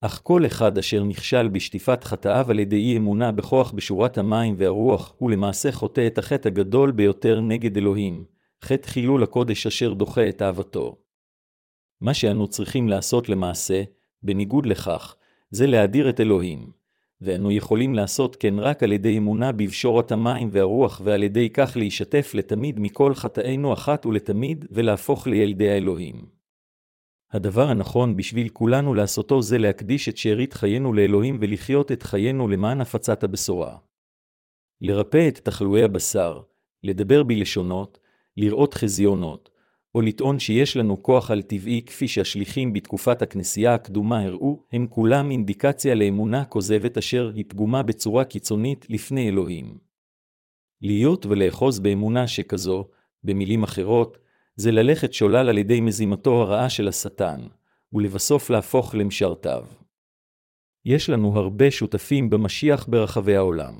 [0.00, 5.14] אך כל אחד אשר נכשל בשטיפת חטאיו על ידי אי אמונה בכוח בשורת המים והרוח,
[5.18, 8.24] הוא למעשה חוטא את החטא הגדול ביותר נגד אלוהים,
[8.64, 10.96] חטא חילול הקודש אשר דוחה את אהבתו.
[12.00, 13.82] מה שאנו צריכים לעשות למעשה,
[14.22, 15.16] בניגוד לכך,
[15.50, 16.77] זה להדיר את אלוהים,
[17.20, 22.30] ואנו יכולים לעשות כן רק על ידי אמונה בבשורת המים והרוח, ועל ידי כך להישתף
[22.34, 26.26] לתמיד מכל חטאינו אחת ולתמיד, ולהפוך לילדי האלוהים.
[27.32, 32.80] הדבר הנכון בשביל כולנו לעשותו זה להקדיש את שארית חיינו לאלוהים ולחיות את חיינו למען
[32.80, 33.76] הפצת הבשורה.
[34.80, 36.40] לרפא את תחלואי הבשר,
[36.84, 37.98] לדבר בלשונות,
[38.36, 39.50] לראות חזיונות,
[39.94, 45.30] או לטעון שיש לנו כוח על טבעי כפי שהשליחים בתקופת הכנסייה הקדומה הראו, הם כולם
[45.30, 49.78] אינדיקציה לאמונה כוזבת אשר היא פגומה בצורה קיצונית לפני אלוהים.
[50.82, 52.88] להיות ולאחוז באמונה שכזו,
[53.24, 54.18] במילים אחרות,
[54.56, 57.40] זה ללכת שולל על ידי מזימתו הרעה של השטן,
[57.92, 59.64] ולבסוף להפוך למשרתיו.
[60.84, 63.74] יש לנו הרבה שותפים במשיח ברחבי העולם.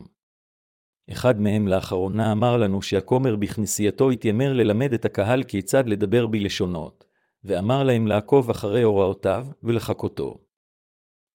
[1.13, 7.05] אחד מהם לאחרונה אמר לנו שהכומר בכנסייתו התיימר ללמד את הקהל כיצד לדבר בלשונות,
[7.45, 10.39] ואמר להם לעקוב אחרי הוראותיו ולחכותו.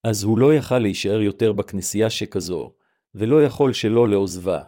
[0.03, 2.73] אז הוא לא יכל להישאר יותר בכנסייה שכזו,
[3.15, 4.61] ולא יכול שלא לעוזבה,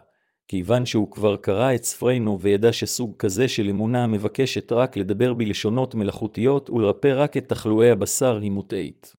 [0.48, 5.94] כיוון שהוא כבר קרא את ספרינו וידע שסוג כזה של אמונה מבקשת רק לדבר בלשונות
[5.94, 9.14] מלאכותיות ולרפא רק את תחלואי הבשר היא מוטעית.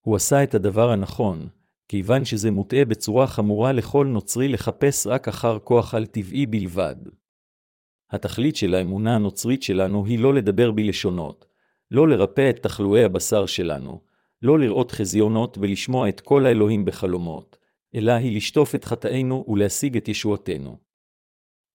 [0.00, 1.48] הוא עשה את הדבר הנכון,
[1.90, 6.96] כיוון שזה מוטעה בצורה חמורה לכל נוצרי לחפש רק אחר כוח על-טבעי בלבד.
[8.10, 11.46] התכלית של האמונה הנוצרית שלנו היא לא לדבר בלשונות,
[11.90, 14.00] לא לרפא את תחלואי הבשר שלנו,
[14.42, 17.58] לא לראות חזיונות ולשמוע את כל האלוהים בחלומות,
[17.94, 20.78] אלא היא לשטוף את חטאינו ולהשיג את ישועתנו.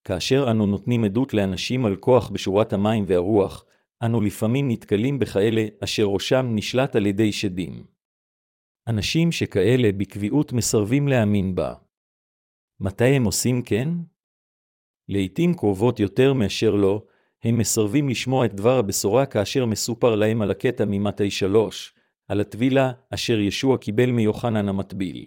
[0.03, 3.65] כאשר אנו נותנים עדות לאנשים על כוח בשורת המים והרוח,
[4.03, 7.94] אנו לפעמים נתקלים בכאלה אשר ראשם נשלט על ידי שדים.
[8.87, 11.73] אנשים שכאלה בקביעות מסרבים להאמין בה.
[12.79, 13.89] מתי הם עושים כן?
[15.09, 17.05] לעתים קרובות יותר מאשר לא,
[17.43, 21.93] הם מסרבים לשמוע את דבר הבשורה כאשר מסופר להם על הקטע ממתי שלוש,
[22.27, 25.25] על הטבילה אשר ישוע קיבל מיוחנן המטביל.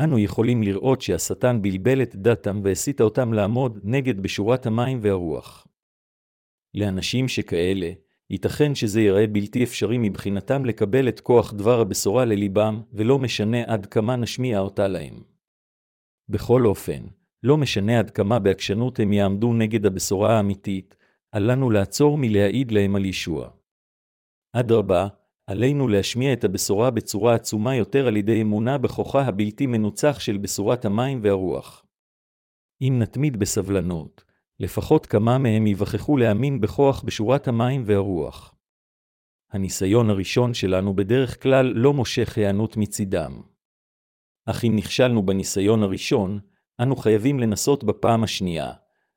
[0.00, 5.66] אנו יכולים לראות שהשטן בלבל את דתם והסית אותם לעמוד נגד בשורת המים והרוח.
[6.74, 7.90] לאנשים שכאלה,
[8.34, 13.86] ייתכן שזה ייראה בלתי אפשרי מבחינתם לקבל את כוח דבר הבשורה לליבם, ולא משנה עד
[13.86, 15.22] כמה נשמיע אותה להם.
[16.28, 17.02] בכל אופן,
[17.42, 20.96] לא משנה עד כמה בעקשנות הם יעמדו נגד הבשורה האמיתית,
[21.34, 23.50] אל לנו לעצור מלהעיד להם על ישוע.
[24.52, 25.08] אדרבה,
[25.46, 30.84] עלינו להשמיע את הבשורה בצורה עצומה יותר על ידי אמונה בכוחה הבלתי מנוצח של בשורת
[30.84, 31.86] המים והרוח.
[32.82, 34.23] אם נתמיד בסבלנות,
[34.60, 38.54] לפחות כמה מהם יווכחו להאמין בכוח בשורת המים והרוח.
[39.52, 43.42] הניסיון הראשון שלנו בדרך כלל לא מושך היענות מצידם.
[44.46, 46.40] אך אם נכשלנו בניסיון הראשון,
[46.80, 48.72] אנו חייבים לנסות בפעם השנייה,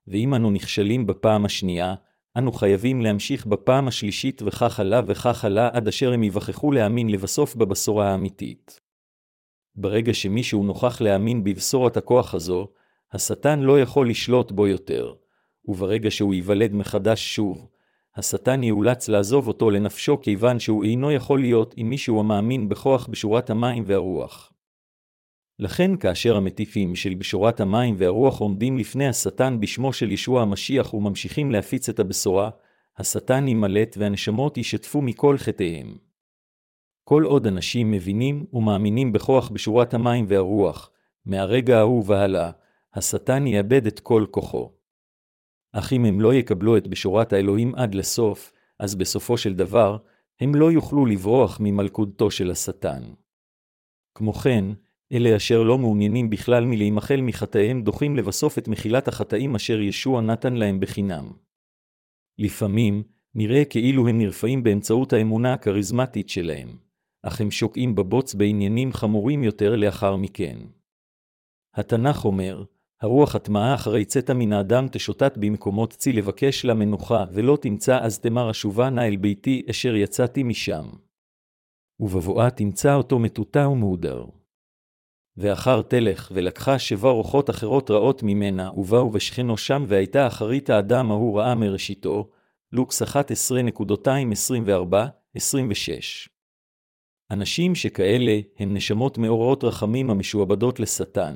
[0.07, 1.95] ואם אנו נכשלים בפעם השנייה,
[2.37, 7.55] אנו חייבים להמשיך בפעם השלישית וכך הלאה וכך הלאה עד אשר הם יווכחו להאמין לבסוף
[7.55, 8.79] בבשורה האמיתית.
[9.75, 12.67] ברגע שמישהו נוכח להאמין בבשורת הכוח הזו,
[13.13, 15.13] השטן לא יכול לשלוט בו יותר,
[15.67, 17.67] וברגע שהוא ייוולד מחדש שוב,
[18.15, 23.49] השטן יאולץ לעזוב אותו לנפשו כיוון שהוא אינו יכול להיות עם מישהו המאמין בכוח בשורת
[23.49, 24.53] המים והרוח.
[25.59, 31.51] לכן כאשר המטיפים של בשורת המים והרוח עומדים לפני השטן בשמו של ישוע המשיח וממשיכים
[31.51, 32.49] להפיץ את הבשורה,
[32.97, 35.97] השטן יימלט והנשמות ישתפו מכל חטאיהם.
[37.03, 40.91] כל עוד אנשים מבינים ומאמינים בכוח בשורת המים והרוח,
[41.25, 42.51] מהרגע ההוא והלאה,
[42.93, 44.76] השטן יאבד את כל כוחו.
[45.73, 49.97] אך אם הם לא יקבלו את בשורת האלוהים עד לסוף, אז בסופו של דבר,
[50.39, 53.03] הם לא יוכלו לברוח ממלכודתו של השטן.
[54.15, 54.65] כמו כן,
[55.13, 60.53] אלה אשר לא מעוניינים בכלל מלהימחל מחטאיהם דוחים לבסוף את מחילת החטאים אשר ישוע נתן
[60.53, 61.31] להם בחינם.
[62.39, 63.03] לפעמים,
[63.35, 66.77] נראה כאילו הם נרפאים באמצעות האמונה הכריזמטית שלהם,
[67.23, 70.57] אך הם שוקעים בבוץ בעניינים חמורים יותר לאחר מכן.
[71.73, 72.63] התנ"ך אומר,
[73.01, 78.19] הרוח הטמעה אחרי צאת מן האדם תשוטט במקומות צי לבקש לה מנוחה, ולא תמצא אז
[78.19, 80.85] תמר אשובה נא אל ביתי אשר יצאתי משם.
[81.99, 84.25] ובבואה תמצא אותו מטוטא ומהודר.
[85.37, 91.39] ואחר תלך, ולקחה שבע רוחות אחרות רעות ממנה, ובאו ושכנו שם, והייתה אחרית האדם ההוא
[91.39, 92.29] רעה מראשיתו,
[92.71, 93.07] לוקס 11.224-26.
[97.31, 101.35] אנשים שכאלה הם נשמות מאורעות רחמים המשועבדות לשטן,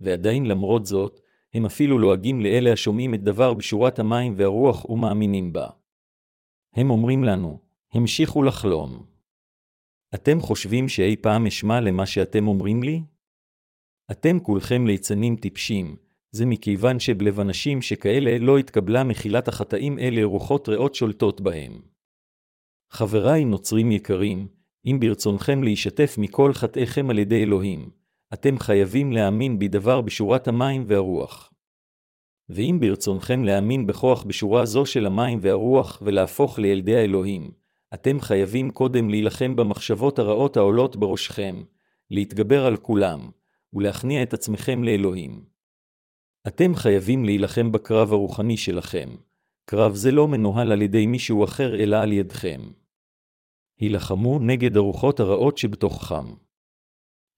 [0.00, 1.20] ועדיין למרות זאת,
[1.54, 5.66] הם אפילו לועגים לאלה השומעים את דבר בשורת המים והרוח ומאמינים בה.
[6.74, 7.60] הם אומרים לנו,
[7.92, 9.06] המשיכו לחלום.
[10.14, 13.02] אתם חושבים שאי פעם אשמע למה שאתם אומרים לי?
[14.10, 15.96] אתם כולכם ליצנים טיפשים,
[16.32, 21.80] זה מכיוון שבלב אנשים שכאלה לא התקבלה מחילת החטאים אלה רוחות רעות שולטות בהם.
[22.90, 24.48] חבריי נוצרים יקרים,
[24.86, 27.90] אם ברצונכם להישתף מכל חטאיכם על ידי אלוהים,
[28.36, 31.52] אתם חייבים להאמין בדבר בשורת המים והרוח.
[32.48, 37.50] ואם ברצונכם להאמין בכוח בשורה זו של המים והרוח ולהפוך לילדי האלוהים,
[37.94, 41.62] אתם חייבים קודם להילחם במחשבות הרעות העולות בראשכם,
[42.10, 43.30] להתגבר על כולם,
[43.72, 45.44] ולהכניע את עצמכם לאלוהים.
[46.46, 49.08] אתם חייבים להילחם בקרב הרוחני שלכם.
[49.64, 52.60] קרב זה לא מנוהל על ידי מישהו אחר אלא על ידכם.
[53.78, 56.45] הילחמו נגד הרוחות הרעות שבתוככם.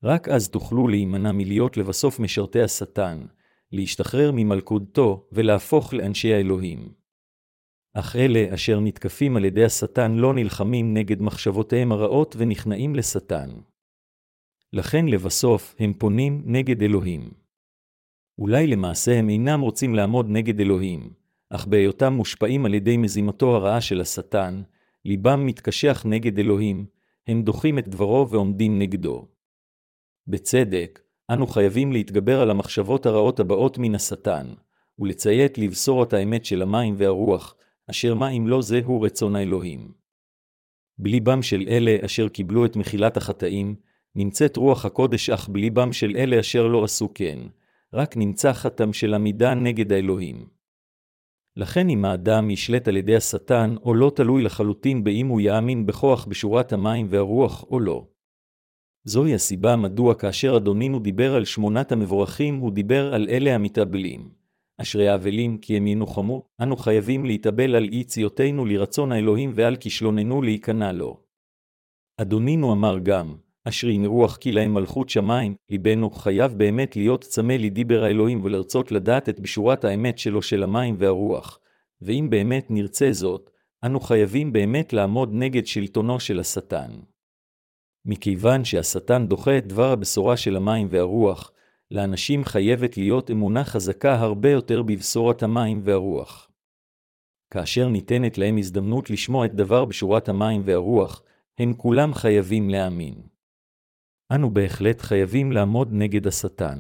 [0.04, 3.26] רק אז תוכלו להימנע מלהיות לבסוף משרתי השטן,
[3.72, 6.92] להשתחרר ממלכודתו ולהפוך לאנשי האלוהים.
[7.94, 13.48] אך אלה אשר נתקפים על ידי השטן לא נלחמים נגד מחשבותיהם הרעות ונכנעים לשטן.
[14.72, 17.30] לכן לבסוף הם פונים נגד אלוהים.
[18.38, 21.12] אולי למעשה הם אינם רוצים לעמוד נגד אלוהים,
[21.50, 24.62] אך בהיותם מושפעים על ידי מזימתו הרעה של השטן,
[25.04, 26.86] ליבם מתקשח נגד אלוהים,
[27.26, 29.37] הם דוחים את דברו ועומדים נגדו.
[30.28, 34.46] בצדק, אנו חייבים להתגבר על המחשבות הרעות הבאות מן השטן,
[34.98, 37.54] ולציית לבשורת האמת של המים והרוח,
[37.90, 39.92] אשר מה אם לא זהו רצון האלוהים.
[40.98, 43.74] בליבם של אלה אשר קיבלו את מחילת החטאים,
[44.16, 47.38] נמצאת רוח הקודש אך בליבם של אלה אשר לא עשו כן,
[47.94, 50.46] רק נמצא חתם של עמידה נגד האלוהים.
[51.56, 56.24] לכן אם האדם ישלט על ידי השטן, או לא תלוי לחלוטין באם הוא יאמין בכוח
[56.24, 58.06] בשורת המים והרוח או לא.
[59.08, 64.28] זוהי הסיבה מדוע כאשר אדונינו דיבר על שמונת המבורכים, הוא דיבר על אלה המתאבלים.
[64.78, 70.42] אשרי האבלים כי הם ינוחמו, אנו חייבים להתאבל על אי ציותנו לרצון האלוהים ועל כישלוננו
[70.42, 71.20] להיכנע לו.
[72.16, 78.04] אדונינו אמר גם, אשרי רוח כי להם מלכות שמיים, ליבנו חייב באמת להיות צמא לדיבר
[78.04, 81.60] האלוהים ולרצות לדעת את בשורת האמת שלו של המים והרוח.
[82.02, 83.50] ואם באמת נרצה זאת,
[83.84, 86.90] אנו חייבים באמת לעמוד נגד שלטונו של השטן.
[88.04, 91.52] מכיוון שהשטן דוחה את דבר הבשורה של המים והרוח,
[91.90, 96.50] לאנשים חייבת להיות אמונה חזקה הרבה יותר בבשורת המים והרוח.
[97.50, 101.22] כאשר ניתנת להם הזדמנות לשמוע את דבר בשורת המים והרוח,
[101.58, 103.22] הם כולם חייבים להאמין.
[104.32, 106.78] אנו בהחלט חייבים לעמוד נגד השטן.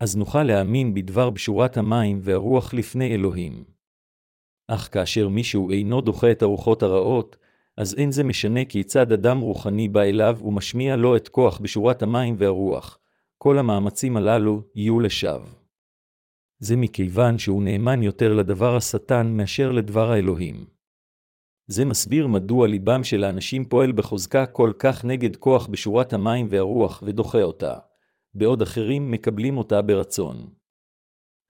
[0.00, 3.64] אז נוכל להאמין בדבר בשורת המים והרוח לפני אלוהים.
[4.68, 7.36] אך כאשר מישהו אינו דוחה את הרוחות הרעות,
[7.76, 12.34] אז אין זה משנה כיצד אדם רוחני בא אליו ומשמיע לו את כוח בשורת המים
[12.38, 12.98] והרוח,
[13.38, 15.48] כל המאמצים הללו יהיו לשווא.
[16.58, 20.66] זה מכיוון שהוא נאמן יותר לדבר השטן מאשר לדבר האלוהים.
[21.66, 27.02] זה מסביר מדוע ליבם של האנשים פועל בחוזקה כל כך נגד כוח בשורת המים והרוח
[27.06, 27.74] ודוחה אותה,
[28.34, 30.50] בעוד אחרים מקבלים אותה ברצון.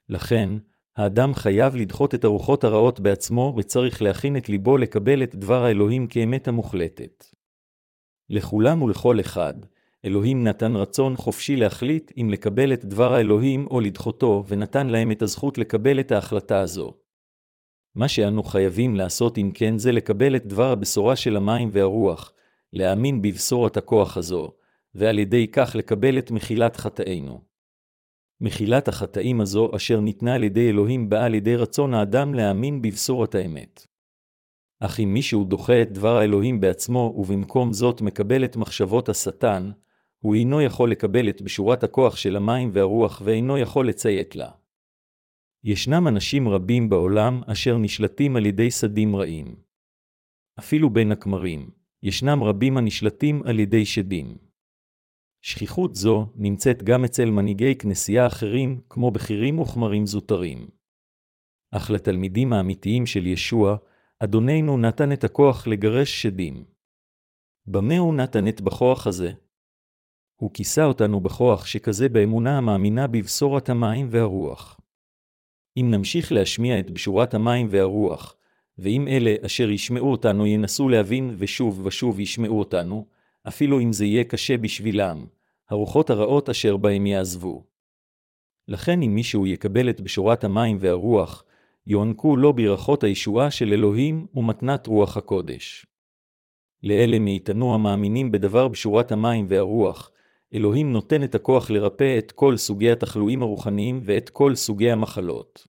[0.08, 0.48] לכן,
[0.96, 6.06] האדם חייב לדחות את הרוחות הרעות בעצמו וצריך להכין את ליבו לקבל את דבר האלוהים
[6.06, 7.24] כאמת המוחלטת.
[8.30, 9.54] לכולם ולכל אחד,
[10.04, 15.22] אלוהים נתן רצון חופשי להחליט אם לקבל את דבר האלוהים או לדחותו, ונתן להם את
[15.22, 16.94] הזכות לקבל את ההחלטה הזו.
[17.94, 22.32] מה שאנו חייבים לעשות אם כן זה לקבל את דבר הבשורה של המים והרוח,
[22.72, 24.52] להאמין בבשורת הכוח הזו,
[24.94, 27.45] ועל ידי כך לקבל את מחילת חטאינו.
[28.40, 33.34] מחילת החטאים הזו אשר ניתנה על ידי אלוהים באה על ידי רצון האדם להאמין בבשורת
[33.34, 33.86] האמת.
[34.80, 39.70] אך אם מישהו דוחה את דבר האלוהים בעצמו, ובמקום זאת מקבל את מחשבות השטן,
[40.18, 44.50] הוא אינו יכול לקבל את בשורת הכוח של המים והרוח ואינו יכול לציית לה.
[45.64, 49.56] ישנם אנשים רבים בעולם אשר נשלטים על ידי שדים רעים.
[50.58, 51.70] אפילו בין הכמרים,
[52.02, 54.45] ישנם רבים הנשלטים על ידי שדים.
[55.46, 60.68] שכיחות זו נמצאת גם אצל מנהיגי כנסייה אחרים, כמו בכירים וכמרים זוטרים.
[61.70, 63.76] אך לתלמידים האמיתיים של ישוע,
[64.18, 66.64] אדוננו נתן את הכוח לגרש שדים.
[67.66, 69.32] במה הוא נתן את בכוח הזה?
[70.36, 74.80] הוא כיסה אותנו בכוח שכזה באמונה המאמינה בבשורת המים והרוח.
[75.76, 78.36] אם נמשיך להשמיע את בשורת המים והרוח,
[78.78, 83.06] ואם אלה אשר ישמעו אותנו ינסו להבין ושוב ושוב ישמעו אותנו,
[83.48, 85.26] אפילו אם זה יהיה קשה בשבילם,
[85.70, 87.64] הרוחות הרעות אשר בהם יעזבו.
[88.68, 91.44] לכן אם מישהו יקבל את בשורת המים והרוח,
[91.86, 95.86] יוענקו לו ברכות הישועה של אלוהים ומתנת רוח הקודש.
[96.82, 100.10] לאלה מאיתנו המאמינים בדבר בשורת המים והרוח,
[100.54, 105.66] אלוהים נותן את הכוח לרפא את כל סוגי התחלואים הרוחניים ואת כל סוגי המחלות.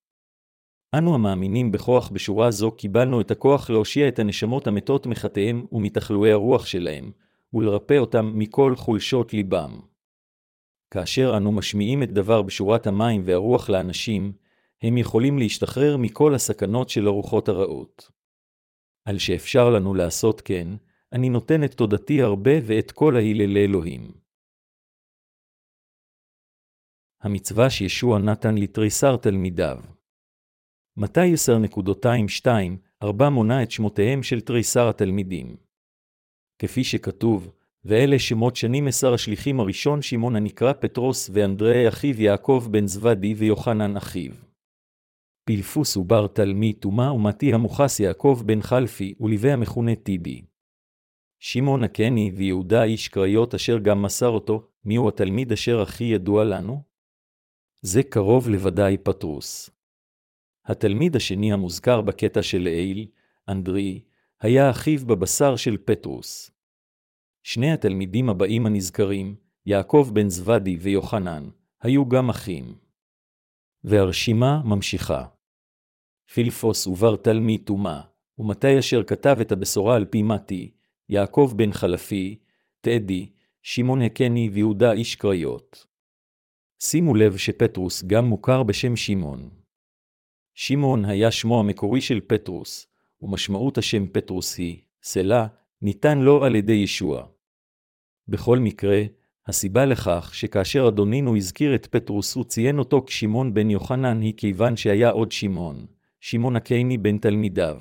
[0.94, 6.66] אנו המאמינים בכוח בשורה זו קיבלנו את הכוח להושיע את הנשמות המתות מחטאיהם ומתחלואי הרוח
[6.66, 7.12] שלהם,
[7.54, 9.80] ולרפא אותם מכל חולשות ליבם.
[10.92, 14.34] כאשר אנו משמיעים את דבר בשורת המים והרוח לאנשים,
[14.82, 18.12] הם יכולים להשתחרר מכל הסכנות של הרוחות הרעות.
[19.06, 20.68] על שאפשר לנו לעשות כן,
[21.14, 24.12] אני נותן את תודתי הרבה ואת כל ההילל לאלוהים.
[27.22, 29.78] המצווה שישוע נתן לתריסר תלמידיו.
[30.98, 31.34] מתי
[32.46, 32.48] 10.22
[33.04, 35.58] ארבע מונה את שמותיהם של תריסר התלמידים.
[36.60, 37.54] כפי שכתוב,
[37.88, 43.98] ואלה שמות שנים עשר השליחים הראשון שמעון הנקרא פטרוס ואנדרי אחיו יעקב בן זוודי ויוחנן
[43.98, 44.32] אחיו.
[45.46, 50.42] פילפוס ובר תלמי טומאה ומתי המוכס יעקב בן חלפי ולווה המכונה טיבי.
[51.40, 56.82] שמעון הקני ויהודה איש קריות אשר גם מסר אותו, מיהו התלמיד אשר הכי ידוע לנו?
[57.82, 59.70] זה קרוב לוודאי פטרוס.
[60.66, 63.08] התלמיד השני המוזכר בקטע של לעיל,
[63.50, 64.02] אנדרי,
[64.42, 66.57] היה אחיו בבשר של פטרוס.
[67.50, 69.36] שני התלמידים הבאים הנזכרים,
[69.66, 71.50] יעקב בן זוודי ויוחנן,
[71.82, 72.76] היו גם אחים.
[73.84, 75.26] והרשימה ממשיכה.
[76.34, 78.02] פילפוס ובר תלמי טומאה,
[78.40, 80.72] ומתי אשר כתב את הבשורה על פי מתי,
[81.10, 82.40] יעקב בן חלפי,
[82.82, 83.30] תדי,
[83.62, 85.86] שמעון הקני ויהודה איש קריות.
[86.80, 89.50] שימו לב שפטרוס גם מוכר בשם שמעון.
[90.54, 92.88] שמעון היה שמו המקורי של פטרוס,
[93.22, 95.46] ומשמעות השם פטרוס היא, סלע,
[95.82, 97.37] ניתן לו על ידי ישוע.
[98.30, 99.04] בכל מקרה,
[99.48, 104.78] הסיבה לכך שכאשר אדונינו הזכיר את פטרוס הוא ציין אותו כשמעון בן יוחנן היא כיוון
[104.78, 105.86] שהיה עוד שמעון,
[106.20, 107.80] שמעון הקיני בין תלמידיו.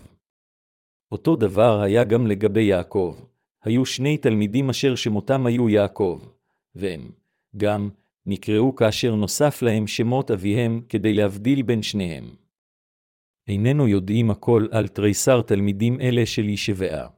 [1.12, 3.16] אותו דבר היה גם לגבי יעקב,
[3.64, 6.20] היו שני תלמידים אשר שמותם היו יעקב,
[6.74, 7.11] והם,
[7.57, 7.88] גם,
[8.26, 12.24] נקראו כאשר נוסף להם שמות אביהם כדי להבדיל בין שניהם.
[13.49, 17.09] איננו יודעים הכל על תריסר תלמידים אלה של ישבעה.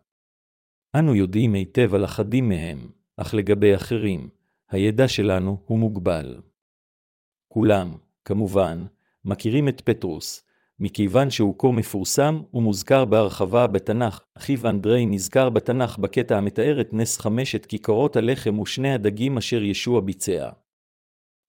[0.94, 2.78] אנו יודעים היטב על אחדים מהם,
[3.20, 4.28] אך לגבי אחרים,
[4.70, 6.40] הידע שלנו הוא מוגבל.
[7.48, 7.92] כולם,
[8.24, 8.84] כמובן,
[9.24, 10.44] מכירים את פטרוס,
[10.80, 17.18] מכיוון שהוא כה מפורסם ומוזכר בהרחבה בתנ"ך, אחיו אנדרי נזכר בתנ"ך בקטע המתאר את נס
[17.18, 20.50] חמשת כיכרות הלחם ושני הדגים אשר ישוע ביצע.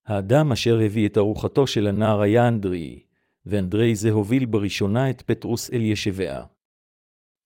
[0.05, 2.99] האדם אשר הביא את ארוחתו של הנער היה אנדרי,
[3.45, 6.43] ואנדרי זה הוביל בראשונה את פטרוס אל ישביה.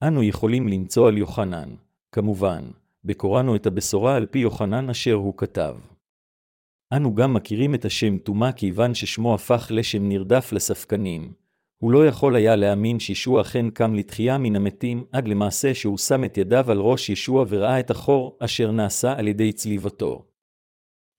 [0.03, 1.75] אנו יכולים למצוא על יוחנן,
[2.11, 2.63] כמובן,
[3.05, 5.75] בקוראנו את הבשורה על פי יוחנן אשר הוא כתב.
[6.93, 11.33] אנו גם מכירים את השם טומאה כיוון ששמו הפך לשם נרדף לספקנים.
[11.77, 16.23] הוא לא יכול היה להאמין שישוע אכן קם לתחייה מן המתים, עד למעשה שהוא שם
[16.23, 20.25] את ידיו על ראש ישוע וראה את החור אשר נעשה על ידי צליבתו.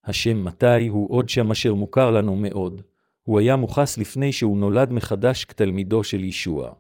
[0.05, 2.83] השם מתי הוא עוד שם אשר מוכר לנו מאוד,
[3.23, 6.73] הוא היה מוכס לפני שהוא נולד מחדש כתלמידו של ישוע.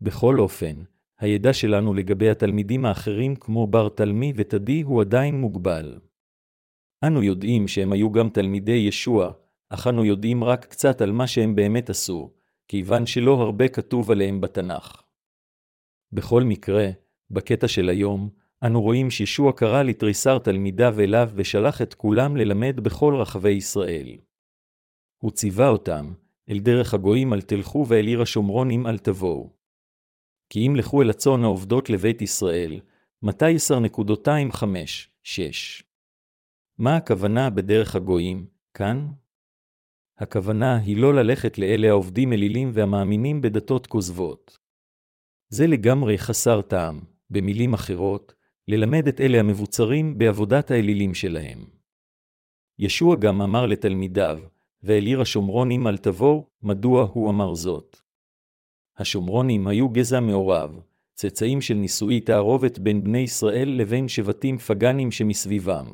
[0.00, 0.74] בכל אופן,
[1.20, 5.98] הידע שלנו לגבי התלמידים האחרים כמו בר תלמי ותדי הוא עדיין מוגבל.
[7.04, 9.32] אנו יודעים שהם היו גם תלמידי ישוע,
[9.68, 12.30] אך אנו יודעים רק קצת על מה שהם באמת עשו,
[12.68, 15.02] כיוון שלא הרבה כתוב עליהם בתנ"ך.
[16.12, 16.88] בכל מקרה,
[17.30, 18.30] בקטע של היום,
[18.66, 24.18] אנו רואים שישוע קרא לתריסר תלמידיו אליו ושלח את כולם ללמד בכל רחבי ישראל.
[25.22, 26.12] הוא ציווה אותם,
[26.50, 29.59] אל דרך הגויים אל תלכו ואל עיר השומרונים אל תבואו.
[30.50, 32.80] כי אם לכו אל הצאן העובדות לבית ישראל,
[33.24, 34.64] 210.25,
[35.22, 35.82] 6.
[36.78, 39.08] מה הכוונה בדרך הגויים, כאן?
[40.18, 44.58] הכוונה היא לא ללכת לאלה העובדים אלילים והמאמינים בדתות כוזבות.
[45.48, 48.34] זה לגמרי חסר טעם, במילים אחרות,
[48.68, 51.64] ללמד את אלה המבוצרים בעבודת האלילים שלהם.
[52.78, 54.38] ישוע גם אמר לתלמידיו,
[54.82, 58.09] ואל עיר השומרונים אל תבואו, מדוע הוא אמר זאת?
[59.00, 60.80] השומרונים היו גזע מעורב,
[61.14, 65.86] צאצאים של נישואי תערובת בין בני ישראל לבין שבטים פגאנים שמסביבם.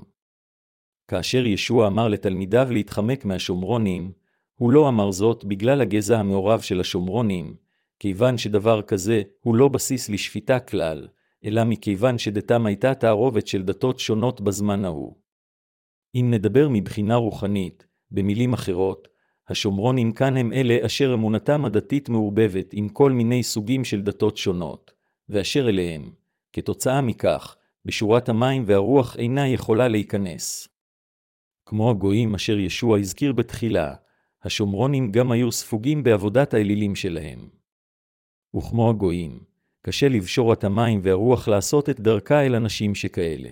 [1.09, 4.13] כאשר ישוע אמר לתלמידיו להתחמק מהשומרונים,
[4.55, 7.55] הוא לא אמר זאת בגלל הגזע המעורב של השומרונים,
[7.99, 11.09] כיוון שדבר כזה הוא לא בסיס לשפיטה כלל,
[11.45, 15.15] אלא מכיוון שדתם הייתה תערובת של דתות שונות בזמן ההוא.
[16.15, 19.09] אם נדבר מבחינה רוחנית, במילים אחרות,
[19.49, 24.93] השומרונים כאן הם אלה אשר אמונתם הדתית מעורבבת עם כל מיני סוגים של דתות שונות,
[25.29, 26.11] ואשר אליהם,
[26.53, 30.69] כתוצאה מכך, בשורת המים והרוח אינה יכולה להיכנס.
[31.67, 33.95] כמו הגויים אשר ישוע הזכיר בתחילה,
[34.43, 37.49] השומרונים גם היו ספוגים בעבודת האלילים שלהם.
[38.57, 39.41] וכמו הגויים,
[39.83, 43.51] קשה לבשורת המים והרוח לעשות את דרכה אל אנשים שכאלה.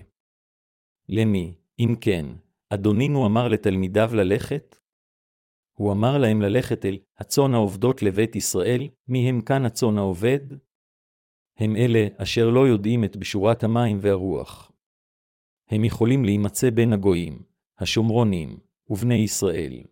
[1.08, 2.26] למי, אם כן,
[2.70, 4.76] אדונינו אמר לתלמידיו ללכת?
[5.74, 10.40] הוא אמר להם ללכת אל הצאן העובדות לבית ישראל, מי הם כאן הצאן העובד?
[11.58, 14.72] הם אלה אשר לא יודעים את בשורת המים והרוח.
[15.70, 17.42] הם יכולים להימצא בין הגויים,
[17.78, 18.58] השומרונים,
[18.90, 19.82] ובני ישראל.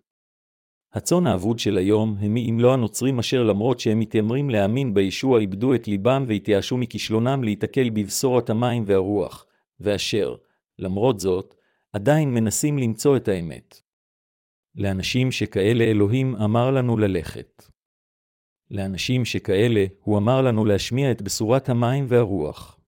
[0.93, 5.41] הצאן האבוד של היום הם מי אם לא הנוצרים אשר למרות שהם מתיימרים להאמין בישוע
[5.41, 9.47] איבדו את ליבם והתייאשו מכישלונם להיתקל בבשורת המים והרוח,
[9.80, 10.35] ואשר,
[10.78, 11.55] למרות זאת,
[11.93, 13.82] עדיין מנסים למצוא את האמת.
[14.75, 17.64] לאנשים שכאלה אלוהים אמר לנו ללכת.
[18.70, 22.79] לאנשים שכאלה הוא אמר לנו להשמיע את בשורת המים והרוח.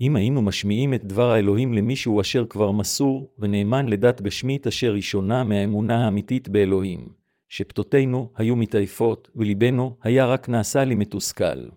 [0.00, 5.02] אם היינו משמיעים את דבר האלוהים למישהו אשר כבר מסור ונאמן לדת בשמית אשר היא
[5.02, 7.08] שונה מהאמונה האמיתית באלוהים,
[7.48, 11.68] שפתותינו היו מתעייפות ולבנו היה רק נעשה לי מתוסכל.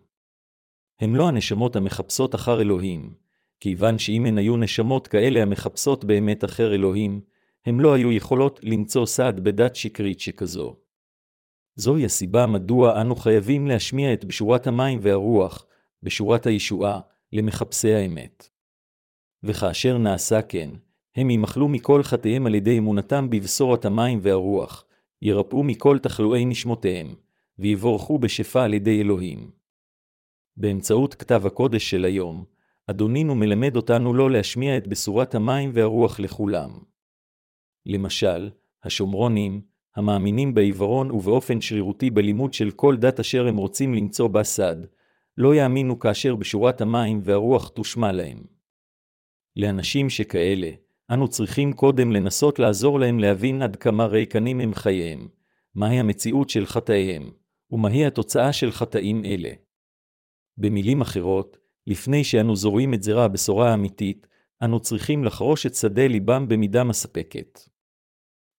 [0.99, 3.13] הם לא הנשמות המחפשות אחר אלוהים,
[3.59, 7.21] כיוון שאם הן היו נשמות כאלה המחפשות באמת אחר אלוהים,
[7.65, 10.75] הם לא היו יכולות למצוא סעד בדת שקרית שכזו.
[11.75, 15.65] זוהי הסיבה מדוע אנו חייבים להשמיע את בשורת המים והרוח,
[16.03, 16.99] בשורת הישועה,
[17.33, 18.49] למחפשי האמת.
[19.43, 20.69] וכאשר נעשה כן,
[21.15, 24.85] הם ימחלו מכל חטאיהם על ידי אמונתם בבשורת המים והרוח,
[25.21, 27.15] ירפאו מכל תחלואי נשמותיהם,
[27.59, 29.51] ויבורכו בשפע על ידי אלוהים.
[30.57, 32.45] באמצעות כתב הקודש של היום,
[32.87, 36.90] אדונינו מלמד אותנו לא להשמיע את בשורת המים והרוח לכולם.
[37.85, 38.49] למשל,
[38.83, 39.61] השומרונים,
[39.95, 44.75] המאמינים בעיוורון ובאופן שרירותי בלימוד של כל דת אשר הם רוצים למצוא בה סד,
[45.37, 48.43] לא יאמינו כאשר בשורת המים והרוח תושמע להם.
[49.55, 50.71] לאנשים שכאלה,
[51.11, 55.27] אנו צריכים קודם לנסות לעזור להם להבין עד כמה ריקנים הם חייהם,
[55.75, 57.31] מהי המציאות של חטאיהם,
[57.71, 59.49] ומהי התוצאה של חטאים אלה.
[60.57, 61.57] במילים אחרות,
[61.87, 64.27] לפני שאנו זורעים את זרע הבשורה האמיתית,
[64.63, 67.70] אנו צריכים לחרוש את שדה ליבם במידה מספקת.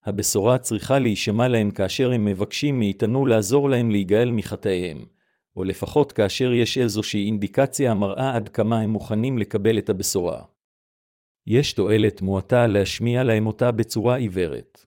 [0.05, 5.05] הבשורה צריכה להישמע להם כאשר הם מבקשים מאיתנו לעזור להם להיגאל מחטאיהם,
[5.57, 10.45] או לפחות כאשר יש איזושהי אינדיקציה המראה עד כמה הם מוכנים לקבל את הבשורה.
[11.47, 14.87] יש תועלת מועטה להשמיע להם אותה בצורה עיוורת.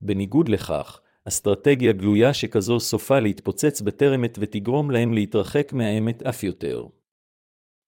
[0.00, 6.86] בניגוד לכך, אסטרטגיה גלויה שכזו סופה להתפוצץ בטרם עת ותגרום להם להתרחק מהאמת אף יותר.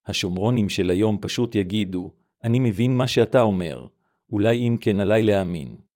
[0.06, 2.10] השומרונים של היום פשוט יגידו,
[2.44, 3.86] אני מבין מה שאתה אומר,
[4.32, 5.89] אולי אם כן עליי להאמין.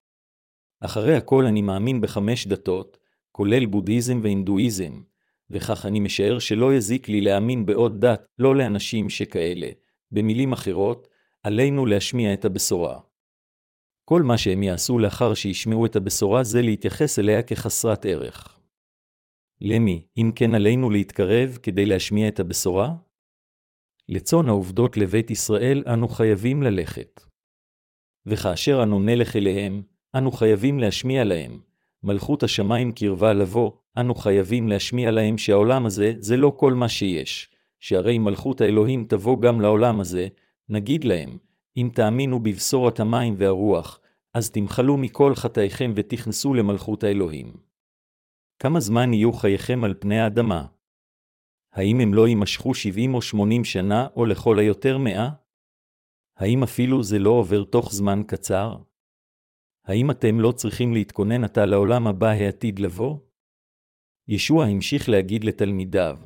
[0.81, 2.97] אחרי הכל אני מאמין בחמש דתות,
[3.31, 5.01] כולל בודהיזם והינדואיזם,
[5.49, 9.69] וכך אני משער שלא יזיק לי להאמין בעוד דת, לא לאנשים שכאלה.
[10.11, 11.07] במילים אחרות,
[11.43, 12.99] עלינו להשמיע את הבשורה.
[14.05, 18.59] כל מה שהם יעשו לאחר שישמעו את הבשורה זה להתייחס אליה כחסרת ערך.
[19.61, 22.95] למי, אם כן עלינו להתקרב כדי להשמיע את הבשורה?
[24.09, 27.21] לצאן העובדות לבית ישראל אנו חייבים ללכת.
[28.25, 29.83] וכאשר אנו נלך אליהם,
[30.15, 31.59] אנו חייבים להשמיע להם.
[32.03, 37.49] מלכות השמיים קרבה לבוא, אנו חייבים להשמיע להם שהעולם הזה זה לא כל מה שיש,
[37.79, 40.27] שהרי מלכות האלוהים תבוא גם לעולם הזה,
[40.69, 41.37] נגיד להם,
[41.77, 43.99] אם תאמינו בבשורת המים והרוח,
[44.33, 47.53] אז תמחלו מכל חטאיכם ותכנסו למלכות האלוהים.
[48.59, 50.65] כמה זמן יהיו חייכם על פני האדמה?
[51.73, 55.29] האם הם לא יימשכו שבעים או שמונים שנה, או לכל היותר מאה?
[56.37, 58.75] האם אפילו זה לא עובר תוך זמן קצר?
[59.87, 63.17] האם אתם לא צריכים להתכונן עתה לעולם הבא העתיד לבוא?
[64.27, 66.17] ישוע המשיך להגיד לתלמידיו,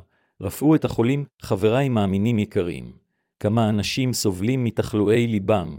[0.41, 2.97] רפאו את החולים, חבריי מאמינים יקרים.
[3.39, 5.77] כמה אנשים סובלים מתחלואי ליבם.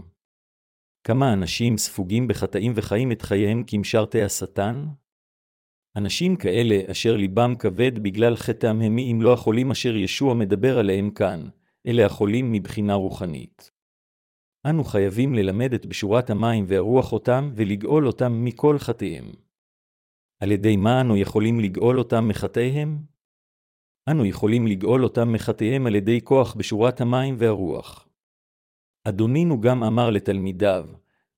[1.03, 4.85] כמה אנשים ספוגים בחטאים וחיים את חייהם כמשרתי השטן?
[5.95, 10.79] אנשים כאלה אשר ליבם כבד בגלל חטאם הם מי אם לא החולים אשר ישוע מדבר
[10.79, 11.49] עליהם כאן,
[11.87, 13.71] אלה החולים מבחינה רוחנית.
[14.65, 19.25] אנו חייבים ללמד את בשורת המים והרוח אותם ולגאול אותם מכל חטאיהם.
[20.39, 22.97] על ידי מה אנו יכולים לגאול אותם מחטאיהם?
[24.09, 28.07] אנו יכולים לגאול אותם מחטאיהם על ידי כוח בשורת המים והרוח.
[29.03, 30.85] אדונינו גם אמר לתלמידיו,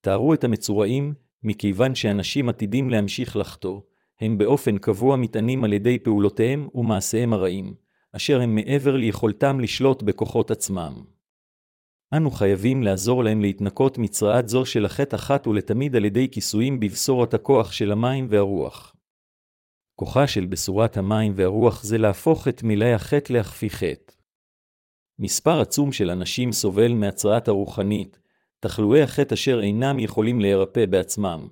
[0.02, 1.14] תארו את המצורעים,
[1.44, 3.82] מכיוון שאנשים עתידים להמשיך לחטוא,
[4.22, 7.74] הם באופן קבוע מתענים על ידי פעולותיהם ומעשיהם הרעים,
[8.12, 11.13] אשר הם מעבר ליכולתם לשלוט בכוחות עצמם.
[12.18, 17.34] אנו חייבים לעזור להם להתנקות מצרעת זו של החטא אחת ולתמיד על ידי כיסויים בבשורת
[17.34, 18.96] הכוח של המים והרוח.
[19.96, 24.14] כוחה של בשורת המים והרוח זה להפוך את מילי החטא להכפי חטא.
[25.20, 28.20] מספר עצום של אנשים סובל מהצרעת הרוחנית,
[28.60, 31.48] תחלואי החטא אשר אינם יכולים להירפא בעצמם,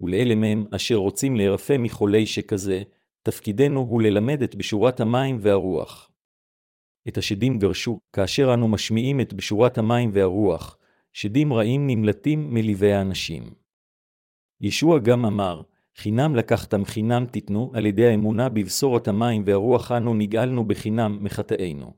[0.00, 2.82] ולאלה מהם אשר רוצים להירפא מחולי שכזה,
[3.22, 6.10] תפקידנו הוא ללמד את בשורת המים והרוח.
[7.08, 10.78] את השדים גרשו, כאשר אנו משמיעים את בשורת המים והרוח,
[11.12, 13.42] שדים רעים נמלטים מלבי האנשים.
[14.60, 15.62] ישוע גם אמר,
[15.96, 21.94] חינם לקחתם חינם תיתנו, על ידי האמונה בבשורת המים והרוח אנו נגאלנו בחינם מחטאינו.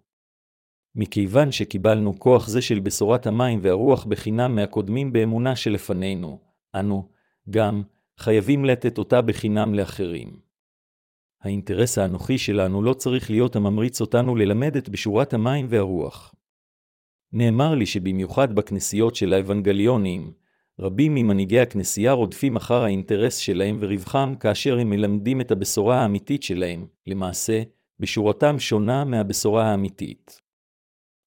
[0.94, 6.38] מכיוון שקיבלנו כוח זה של בשורת המים והרוח בחינם מהקודמים באמונה שלפנינו,
[6.74, 7.08] אנו,
[7.50, 7.82] גם,
[8.18, 10.47] חייבים לתת אותה בחינם לאחרים.
[11.42, 16.34] האינטרס האנוכי שלנו לא צריך להיות הממריץ אותנו ללמד את בשורת המים והרוח.
[17.32, 20.32] נאמר לי שבמיוחד בכנסיות של האבנגליונים,
[20.80, 26.86] רבים ממנהיגי הכנסייה רודפים אחר האינטרס שלהם ורווחם כאשר הם מלמדים את הבשורה האמיתית שלהם,
[27.06, 27.62] למעשה,
[28.00, 30.40] בשורתם שונה מהבשורה האמיתית.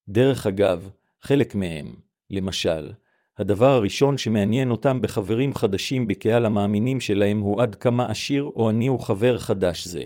[0.10, 0.90] דרך אגב,
[1.22, 1.96] חלק מהם,
[2.30, 2.92] למשל,
[3.42, 8.88] הדבר הראשון שמעניין אותם בחברים חדשים בקהל המאמינים שלהם הוא עד כמה עשיר או עני
[8.88, 10.04] הוא חבר חדש זה.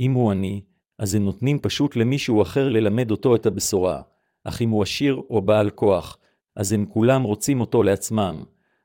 [0.00, 0.60] אם הוא עני,
[0.98, 4.02] אז הם נותנים פשוט למישהו אחר ללמד אותו את הבשורה,
[4.44, 6.18] אך אם הוא עשיר או בעל כוח,
[6.56, 8.42] אז הם כולם רוצים אותו לעצמם,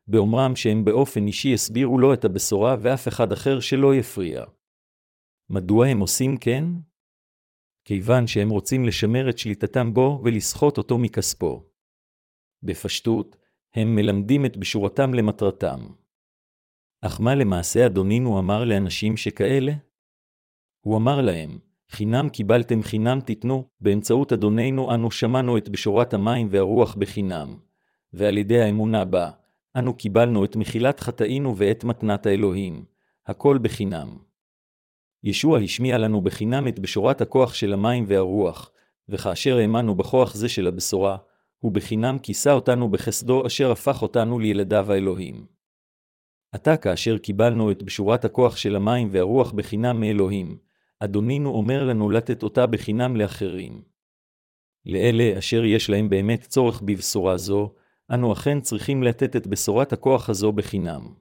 [0.08, 4.44] באומרם שהם באופן אישי יסבירו לו את הבשורה ואף אחד אחר שלא יפריע.
[5.50, 6.66] מדוע הם עושים כן?
[7.86, 11.75] כיוון שהם רוצים לשמר את שליטתם בו ולסחוט אותו מכספו.
[12.64, 13.38] בפשטות,
[13.76, 15.80] הם מלמדים את בשורתם למטרתם.
[17.02, 19.74] אך מה למעשה אדונינו אמר לאנשים שכאלה?
[20.82, 26.96] הוא אמר להם, חינם קיבלתם חינם תיתנו, באמצעות אדוננו אנו שמענו את בשורת המים והרוח
[26.96, 27.58] בחינם,
[28.14, 29.32] ועל ידי האמונה בה,
[29.78, 32.86] אנו קיבלנו את מחילת חטאינו ואת מתנת האלוהים,
[33.28, 34.18] הכל בחינם.
[35.24, 38.72] ישוע השמיע לנו בחינם את בשורת הכוח של המים והרוח,
[39.10, 41.18] וכאשר האמנו בכוח זה של הבשורה,
[41.60, 45.46] הוא בחינם כיסה אותנו בחסדו אשר הפך אותנו לילדיו האלוהים.
[46.52, 50.58] עתה כאשר קיבלנו את בשורת הכוח של המים והרוח בחינם מאלוהים,
[51.00, 53.84] אדונינו אומר לנו לתת אותה בחינם לאחרים.
[54.86, 57.74] לאלה אשר יש להם באמת צורך בבשורה זו,
[58.14, 61.14] אנו אכן צריכים לתת את בשורת הכוח הזו בחינם.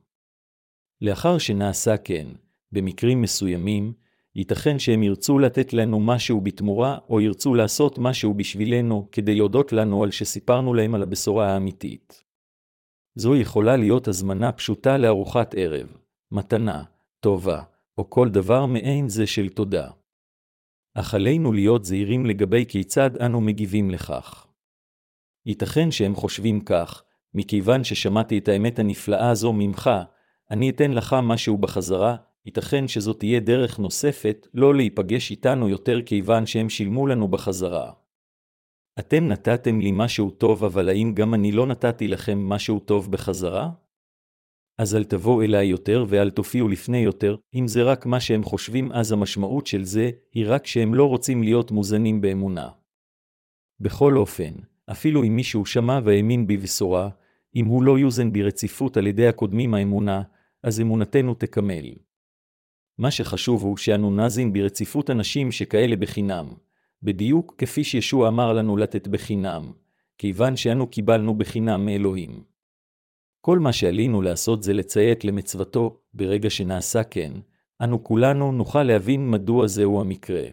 [1.00, 2.26] לאחר שנעשה כן,
[2.72, 3.92] במקרים מסוימים,
[4.36, 10.02] ייתכן שהם ירצו לתת לנו משהו בתמורה, או ירצו לעשות משהו בשבילנו, כדי להודות לנו
[10.02, 12.24] על שסיפרנו להם על הבשורה האמיתית.
[13.14, 15.96] זו יכולה להיות הזמנה פשוטה לארוחת ערב,
[16.32, 16.82] מתנה,
[17.20, 17.62] טובה,
[17.98, 19.90] או כל דבר מעין זה של תודה.
[20.94, 24.46] אך עלינו להיות זהירים לגבי כיצד אנו מגיבים לכך.
[25.46, 27.02] ייתכן שהם חושבים כך,
[27.34, 29.90] מכיוון ששמעתי את האמת הנפלאה הזו ממך,
[30.50, 32.16] אני אתן לך משהו בחזרה,
[32.46, 37.92] ייתכן שזו תהיה דרך נוספת לא להיפגש איתנו יותר כיוון שהם שילמו לנו בחזרה.
[38.98, 43.70] אתם נתתם לי משהו טוב, אבל האם גם אני לא נתתי לכם משהו טוב בחזרה?
[44.78, 48.92] אז אל תבואו אליי יותר ואל תופיעו לפני יותר, אם זה רק מה שהם חושבים,
[48.92, 52.68] אז המשמעות של זה היא רק שהם לא רוצים להיות מוזנים באמונה.
[53.80, 54.52] בכל אופן,
[54.90, 57.08] אפילו אם מישהו שמע והאמין בבשורה,
[57.56, 60.22] אם הוא לא יוזן ברציפות על ידי הקודמים האמונה,
[60.62, 61.84] אז אמונתנו תקמל.
[62.98, 66.46] מה שחשוב הוא שאנו נזין ברציפות אנשים שכאלה בחינם,
[67.02, 69.72] בדיוק כפי שישוע אמר לנו לתת בחינם,
[70.18, 72.44] כיוון שאנו קיבלנו בחינם מאלוהים.
[73.40, 77.32] כל מה שעלינו לעשות זה לציית למצוותו, ברגע שנעשה כן,
[77.80, 80.44] אנו כולנו נוכל להבין מדוע זהו המקרה.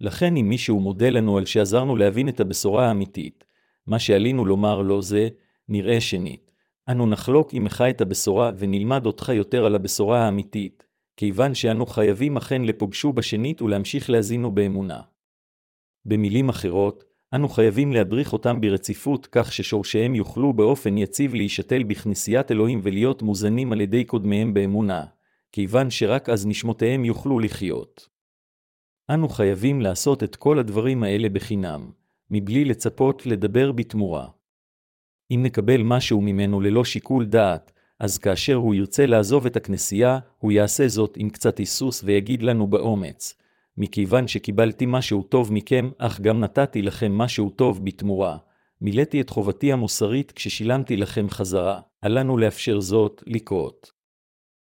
[0.00, 3.44] לכן אם מישהו מודה לנו על שעזרנו להבין את הבשורה האמיתית,
[3.86, 5.28] מה שעלינו לומר לו זה,
[5.68, 6.50] נראה שנית.
[6.88, 10.83] אנו נחלוק עמך את הבשורה ונלמד אותך יותר על הבשורה האמיתית,
[11.16, 15.00] כיוון שאנו חייבים אכן לפוגשו בשנית ולהמשיך להזינו באמונה.
[16.04, 17.04] במילים אחרות,
[17.34, 23.72] אנו חייבים להדריך אותם ברציפות כך ששורשיהם יוכלו באופן יציב להישתל בכנסיית אלוהים ולהיות מוזנים
[23.72, 25.04] על ידי קודמיהם באמונה,
[25.52, 28.08] כיוון שרק אז נשמותיהם יוכלו לחיות.
[29.10, 31.90] אנו חייבים לעשות את כל הדברים האלה בחינם,
[32.30, 34.28] מבלי לצפות לדבר בתמורה.
[35.30, 40.52] אם נקבל משהו ממנו ללא שיקול דעת, אז כאשר הוא ירצה לעזוב את הכנסייה, הוא
[40.52, 43.34] יעשה זאת עם קצת היסוס ויגיד לנו באומץ,
[43.76, 48.36] מכיוון שקיבלתי משהו טוב מכם, אך גם נתתי לכם משהו טוב בתמורה.
[48.80, 53.92] מילאתי את חובתי המוסרית כששילמתי לכם חזרה, עלינו לאפשר זאת לקרות.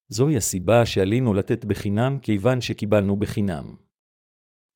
[0.07, 3.76] זוהי הסיבה שעלינו לתת בחינם, כיוון שקיבלנו בחינם.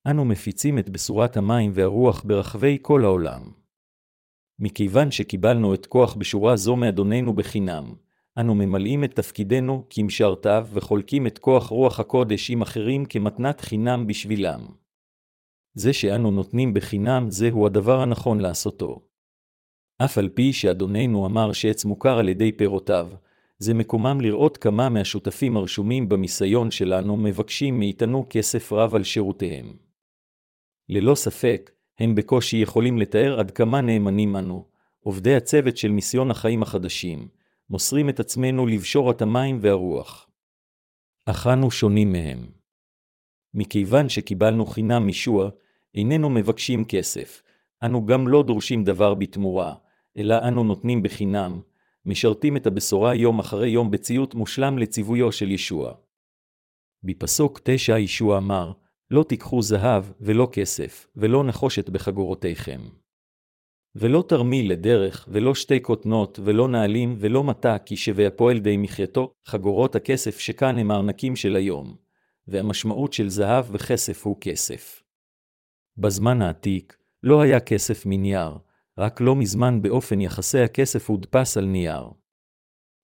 [0.08, 3.41] אנו מפיצים את בשורת המים והרוח ברחבי כל העולם.
[4.60, 7.94] מכיוון שקיבלנו את כוח בשורה זו מאדוננו בחינם,
[8.40, 14.66] אנו ממלאים את תפקידנו כמשרתיו וחולקים את כוח רוח הקודש עם אחרים כמתנת חינם בשבילם.
[15.74, 19.02] זה שאנו נותנים בחינם זהו הדבר הנכון לעשותו.
[20.06, 23.10] אף על פי שאדוננו אמר שעץ מוכר על ידי פירותיו,
[23.58, 29.74] זה מקומם לראות כמה מהשותפים הרשומים במיסיון שלנו מבקשים מאיתנו כסף רב על שירותיהם.
[30.90, 34.66] ללא ספק, הם בקושי יכולים לתאר עד כמה נאמנים אנו,
[35.00, 37.28] עובדי הצוות של מיסיון החיים החדשים,
[37.70, 40.30] מוסרים את עצמנו לבשורת המים והרוח.
[41.26, 42.47] אך אנו שונים מהם.
[43.53, 45.49] מכיוון שקיבלנו חינם משוע,
[45.95, 47.43] איננו מבקשים כסף,
[47.84, 49.76] אנו גם לא דורשים דבר בתמורה,
[50.18, 51.61] אלא אנו נותנים בחינם,
[52.05, 55.93] משרתים את הבשורה יום אחרי יום בציות מושלם לציוויו של ישוע.
[57.03, 58.72] בפסוק תשע ישוע אמר,
[59.11, 62.82] לא תיקחו זהב ולא כסף, ולא נחושת בחגורותיכם.
[63.96, 69.34] ולא תרמיל לדרך, ולא שתי כותנות, ולא נעלים, ולא מטע, כי שווה הפועל די מחייתו,
[69.46, 71.96] חגורות הכסף שכאן הם הארנקים של היום,
[72.48, 75.04] והמשמעות של זהב וכסף הוא כסף.
[75.98, 78.58] בזמן העתיק, לא היה כסף מנייר,
[78.98, 82.04] רק לא מזמן באופן יחסי הכסף הודפס על נייר.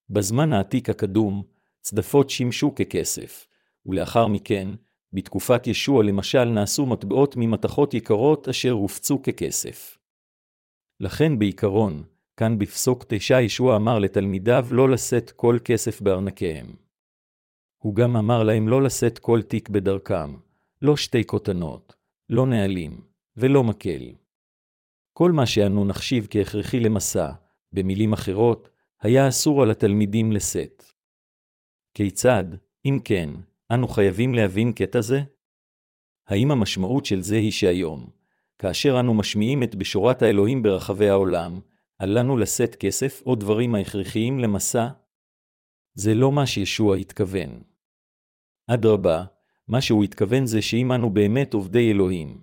[0.10, 1.44] בזמן העתיק הקדום,
[1.82, 3.48] צדפות שימשו ככסף,
[3.86, 4.70] ולאחר מכן,
[5.14, 9.99] בתקופת ישוע למשל נעשו מטבעות ממתכות יקרות אשר הופצו ככסף.
[11.00, 12.04] לכן בעיקרון,
[12.38, 16.76] כאן בפסוק תשע ישוע אמר לתלמידיו לא לשאת כל כסף בארנקיהם.
[17.78, 20.36] הוא גם אמר להם לא לשאת כל תיק בדרכם,
[20.82, 21.96] לא שתי כותנות,
[22.30, 23.02] לא נעלים,
[23.38, 24.16] ולא מקל.
[25.14, 27.32] כל מה שאנו נחשיב כהכרחי למסע,
[27.74, 28.70] במילים אחרות,
[29.02, 30.84] היה אסור על התלמידים לשאת.
[31.94, 32.44] כיצד,
[32.86, 33.30] אם כן,
[33.74, 35.22] אנו חייבים להבין קטע זה?
[36.28, 38.10] האם המשמעות של זה היא שהיום,
[38.60, 41.60] כאשר אנו משמיעים את בשורת האלוהים ברחבי העולם,
[42.02, 44.88] אל לנו לשאת כסף או דברים ההכרחיים למסע?
[45.94, 47.62] זה לא מה שישוע התכוון.
[48.68, 49.24] אדרבה,
[49.68, 52.42] מה שהוא התכוון זה שאם אנו באמת עובדי אלוהים,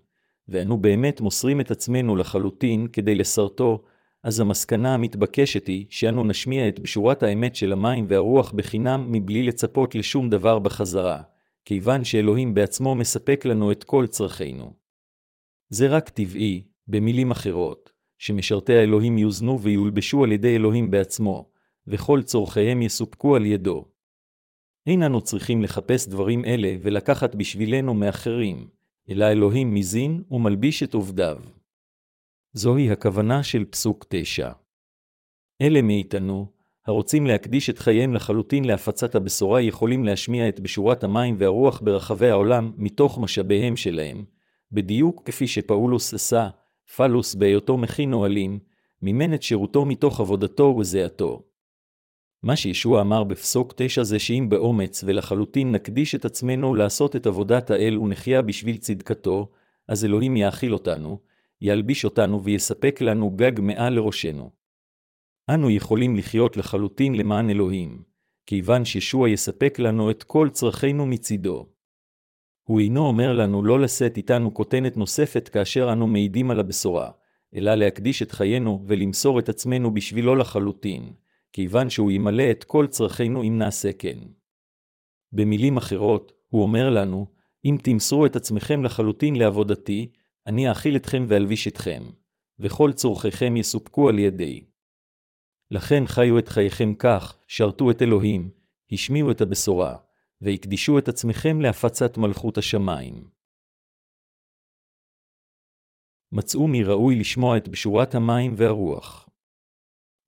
[0.48, 3.82] ואנו באמת מוסרים את עצמנו לחלוטין כדי לסרטו,
[4.24, 9.94] אז המסקנה המתבקשת היא שאנו נשמיע את בשורת האמת של המים והרוח בחינם מבלי לצפות
[9.94, 11.22] לשום דבר בחזרה,
[11.64, 14.85] כיוון שאלוהים בעצמו מספק לנו את כל צרכינו.
[15.68, 21.50] זה רק טבעי, במילים אחרות, שמשרתי האלוהים יוזנו ויולבשו על ידי אלוהים בעצמו,
[21.86, 23.84] וכל צורכיהם יסופקו על ידו.
[24.86, 28.68] אין אנו צריכים לחפש דברים אלה ולקחת בשבילנו מאחרים,
[29.10, 31.38] אלא אלוהים מזין ומלביש את עובדיו.
[32.52, 34.52] זוהי הכוונה של פסוק תשע.
[35.62, 36.52] אלה מאיתנו,
[36.86, 42.72] הרוצים להקדיש את חייהם לחלוטין להפצת הבשורה יכולים להשמיע את בשורת המים והרוח ברחבי העולם
[42.76, 44.24] מתוך משאביהם שלהם,
[44.72, 46.48] בדיוק כפי שפאולוס עשה,
[46.96, 48.58] פלוס בהיותו מכין אוהלים,
[49.02, 51.42] מימן את שירותו מתוך עבודתו וזיעתו.
[52.42, 57.70] מה שישוע אמר בפסוק תשע זה שאם באומץ ולחלוטין נקדיש את עצמנו לעשות את עבודת
[57.70, 59.50] האל ונחיה בשביל צדקתו,
[59.88, 61.18] אז אלוהים יאכיל אותנו,
[61.60, 64.50] ילביש אותנו ויספק לנו גג מעל לראשנו.
[65.50, 68.02] אנו יכולים לחיות לחלוטין למען אלוהים,
[68.46, 71.66] כיוון שישוע יספק לנו את כל צרכינו מצידו.
[72.66, 77.10] הוא אינו אומר לנו לא לשאת איתנו כותנת נוספת כאשר אנו מעידים על הבשורה,
[77.54, 81.12] אלא להקדיש את חיינו ולמסור את עצמנו בשבילו לחלוטין,
[81.52, 84.18] כיוון שהוא ימלא את כל צרכינו אם נעשה כן.
[85.32, 87.26] במילים אחרות, הוא אומר לנו,
[87.64, 90.10] אם תמסרו את עצמכם לחלוטין לעבודתי,
[90.46, 92.02] אני אאכיל אתכם ואלביש אתכם,
[92.58, 94.64] וכל צורכיכם יסופקו על ידי.
[95.70, 98.50] לכן חיו את חייכם כך, שרתו את אלוהים,
[98.92, 99.96] השמיעו את הבשורה,
[100.40, 103.28] והקדישו את עצמכם להפצת מלכות השמיים.
[106.32, 109.28] מצאו מי ראוי לשמוע את בשורת המים והרוח.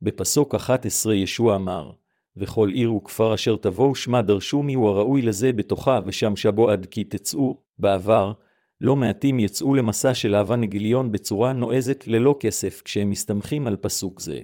[0.03, 1.93] בפסוק 11 ישוע אמר,
[2.37, 6.87] וכל עיר וכפר אשר תבואו שמה דרשו מי הוא הראוי לזה בתוכה ושם שבו עד
[6.87, 8.33] כי תצאו, בעבר,
[8.81, 14.21] לא מעטים יצאו למסע של אהבה נגיליון בצורה נועזת ללא כסף כשהם מסתמכים על פסוק
[14.21, 14.41] זה.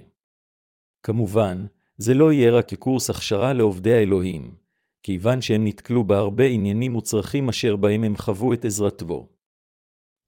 [1.03, 1.65] כמובן,
[1.97, 4.55] זה לא יהיה רק כקורס הכשרה לעובדי האלוהים,
[5.05, 9.29] כיוון שהם נתקלו בהרבה עניינים וצרכים אשר בהם הם חוו את עזרתו.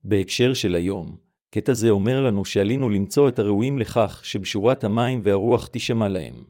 [0.04, 1.18] בהקשר של היום,
[1.50, 6.44] קטע זה אומר לנו שעלינו למצוא את הראויים לכך שבשורת המים והרוח תשמע להם.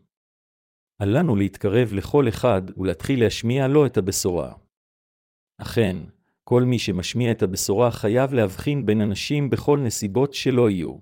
[1.01, 4.53] אל לנו להתקרב לכל אחד ולהתחיל להשמיע לו את הבשורה.
[5.61, 5.97] אכן,
[6.43, 10.97] כל מי שמשמיע את הבשורה חייב להבחין בין אנשים בכל נסיבות שלא יהיו.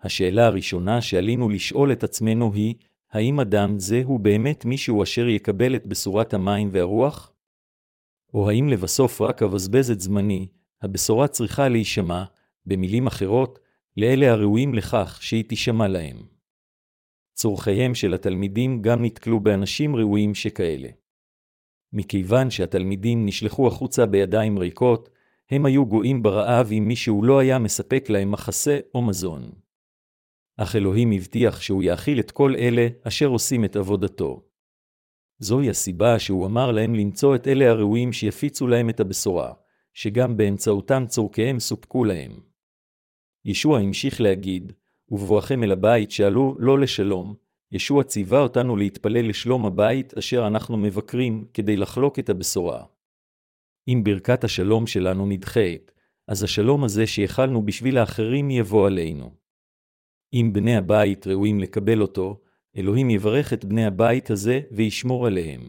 [0.00, 2.74] השאלה הראשונה שעלינו לשאול את עצמנו היא,
[3.10, 7.32] האם אדם זה הוא באמת מישהו אשר יקבל את בשורת המים והרוח?
[8.34, 10.46] או האם לבסוף רק אבזבז את זמני,
[10.82, 12.24] הבשורה צריכה להישמע,
[12.66, 13.58] במילים אחרות,
[13.96, 16.16] לאלה הראויים לכך שהיא תישמע להם.
[17.34, 20.88] צורכיהם של התלמידים גם נתקלו באנשים ראויים שכאלה.
[21.92, 25.08] מכיוון שהתלמידים נשלחו החוצה בידיים ריקות,
[25.50, 29.50] הם היו גואים ברעב אם מישהו לא היה מספק להם מחסה או מזון.
[30.60, 34.42] אך אלוהים הבטיח שהוא יאכיל את כל אלה אשר עושים את עבודתו.
[35.38, 39.52] זוהי הסיבה שהוא אמר להם למצוא את אלה הראויים שיפיצו להם את הבשורה,
[39.94, 42.40] שגם באמצעותם צורכיהם סופקו להם.
[43.44, 44.72] ישוע המשיך להגיד,
[45.08, 47.34] ובבואכם אל הבית שעלו לא לשלום,
[47.72, 52.84] ישוע ציווה אותנו להתפלל לשלום הבית אשר אנחנו מבקרים כדי לחלוק את הבשורה.
[53.88, 55.92] אם ברכת השלום שלנו נדחית,
[56.28, 59.47] אז השלום הזה שיכלנו בשביל האחרים יבוא עלינו.
[60.32, 62.40] אם בני הבית ראויים לקבל אותו,
[62.76, 65.60] אלוהים יברך את בני הבית הזה וישמור עליהם.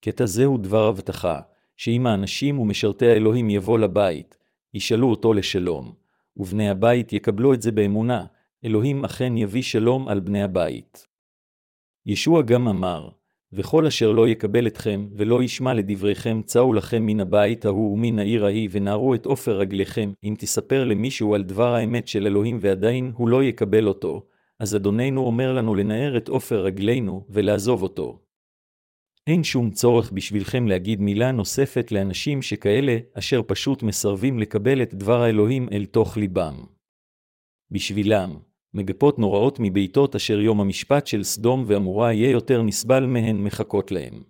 [0.00, 1.40] קטע זה הוא דבר הבטחה,
[1.76, 4.38] שאם האנשים ומשרתי האלוהים יבוא לבית,
[4.74, 5.94] ישאלו אותו לשלום,
[6.36, 8.26] ובני הבית יקבלו את זה באמונה,
[8.64, 11.06] אלוהים אכן יביא שלום על בני הבית.
[12.06, 13.08] ישוע גם אמר,
[13.52, 18.44] וכל אשר לא יקבל אתכם, ולא ישמע לדבריכם, צאו לכם מן הבית ההוא ומן העיר
[18.44, 23.28] ההיא, ונערו את עופר רגליכם, אם תספר למישהו על דבר האמת של אלוהים ועדיין הוא
[23.28, 24.26] לא יקבל אותו,
[24.58, 28.18] אז אדוננו אומר לנו לנער את עופר רגלינו, ולעזוב אותו.
[29.26, 35.22] אין שום צורך בשבילכם להגיד מילה נוספת לאנשים שכאלה, אשר פשוט מסרבים לקבל את דבר
[35.22, 36.64] האלוהים אל תוך ליבם.
[37.70, 38.38] בשבילם,
[38.74, 44.22] מגפות נוראות מבעיטות אשר יום המשפט של סדום ועמורה יהיה יותר נסבל מהן מחכות להם.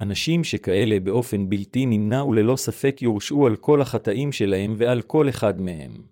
[0.00, 5.60] אנשים שכאלה באופן בלתי נמנע וללא ספק יורשעו על כל החטאים שלהם ועל כל אחד
[5.60, 6.02] מהם.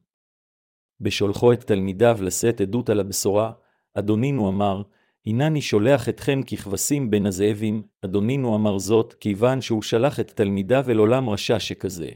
[1.01, 3.53] בשולחו את תלמידיו לשאת עדות על הבשורה,
[3.95, 4.83] אדונינו אמר,
[5.26, 10.99] הנני שולח אתכם ככבשים בין הזאבים, אדונינו אמר זאת, כיוון שהוא שלח את תלמידיו אל
[10.99, 12.11] עולם רשע שכזה.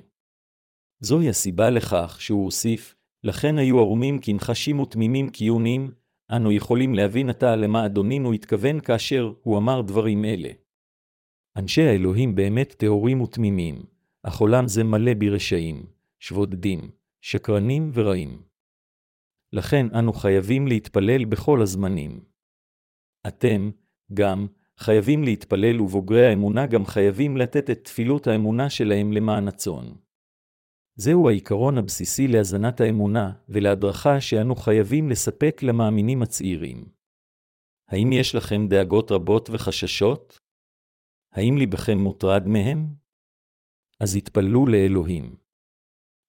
[1.00, 2.93] זוהי הסיבה לכך שהוא הוסיף,
[3.24, 5.90] לכן היו ערומים כנחשים ותמימים קיונים,
[6.30, 10.48] אנו יכולים להבין עתה למה אדונינו התכוון כאשר הוא אמר דברים אלה.
[11.56, 13.82] אנשי האלוהים באמת טהורים ותמימים,
[14.22, 15.86] אך עולם זה מלא ברשעים,
[16.18, 18.42] שבודדים, שקרנים ורעים.
[19.52, 22.24] לכן אנו חייבים להתפלל בכל הזמנים.
[23.26, 23.70] אתם,
[24.14, 24.46] גם,
[24.78, 30.03] חייבים להתפלל ובוגרי האמונה גם חייבים לתת את תפילות האמונה שלהם למען הצאן.
[30.96, 36.84] זהו העיקרון הבסיסי להזנת האמונה ולהדרכה שאנו חייבים לספק למאמינים הצעירים.
[37.88, 40.40] האם יש לכם דאגות רבות וחששות?
[41.32, 42.86] האם ליבכם מוטרד מהם?
[44.00, 45.36] אז התפללו לאלוהים.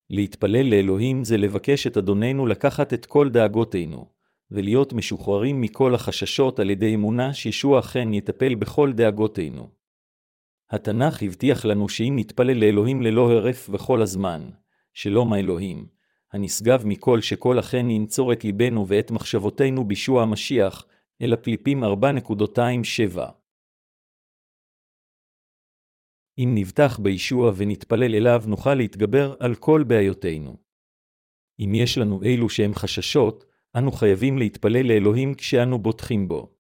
[0.10, 4.06] להתפלל לאלוהים זה לבקש את אדוננו לקחת את כל דאגותינו,
[4.52, 9.70] ולהיות משוחררים מכל החששות על ידי אמונה שישוע אכן יטפל בכל דאגותינו.
[10.70, 14.50] התנ"ך הבטיח לנו שאם נתפלל לאלוהים ללא הרף וכל הזמן,
[14.94, 15.88] שלום האלוהים,
[16.34, 20.86] הנשגב מכל שכל אכן ינצור את ליבנו ואת מחשבותינו בישוע המשיח,
[21.22, 23.20] אל הפליפים 4.27.
[26.38, 30.58] אם נבטח בישוע ונתפלל אליו, נוכל להתגבר על כל בעיותינו.
[31.60, 33.46] אם יש לנו אילו שהם חששות,
[33.78, 36.56] אנו חייבים להתפלל לאלוהים כשאנו בוטחים בו.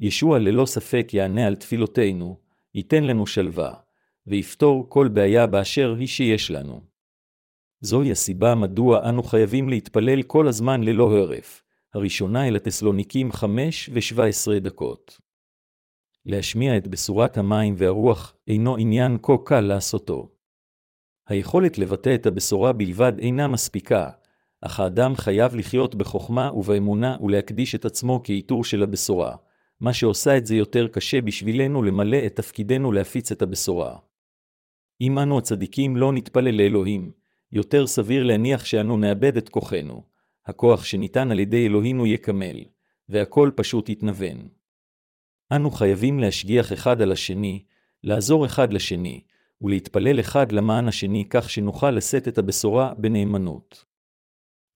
[0.00, 2.45] ישוע ללא ספק יענה על תפילותינו,
[2.76, 3.74] ייתן לנו שלווה,
[4.26, 6.80] ויפתור כל בעיה באשר היא שיש לנו.
[7.80, 11.62] זוהי הסיבה מדוע אנו חייבים להתפלל כל הזמן ללא הרף.
[11.94, 15.20] הראשונה אל התסלוניקים 5 ו-17 דקות.
[16.26, 20.28] להשמיע את בשורת המים והרוח אינו עניין כה קל לעשותו.
[21.28, 24.10] היכולת לבטא את הבשורה בלבד אינה מספיקה,
[24.60, 29.36] אך האדם חייב לחיות בחוכמה ובאמונה ולהקדיש את עצמו כעיטור של הבשורה,
[29.80, 33.98] מה שעושה את זה יותר קשה בשבילנו למלא את תפקידנו להפיץ את הבשורה.
[35.00, 37.12] אם אנו הצדיקים לא נתפלל לאלוהים,
[37.52, 40.02] יותר סביר להניח שאנו נאבד את כוחנו,
[40.46, 42.64] הכוח שניתן על ידי אלוהינו יקמל,
[43.08, 44.48] והכל פשוט יתנוון.
[45.52, 47.64] אנו חייבים להשגיח אחד על השני,
[48.04, 49.20] לעזור אחד לשני,
[49.60, 53.84] ולהתפלל אחד למען השני כך שנוכל לשאת את הבשורה בנאמנות.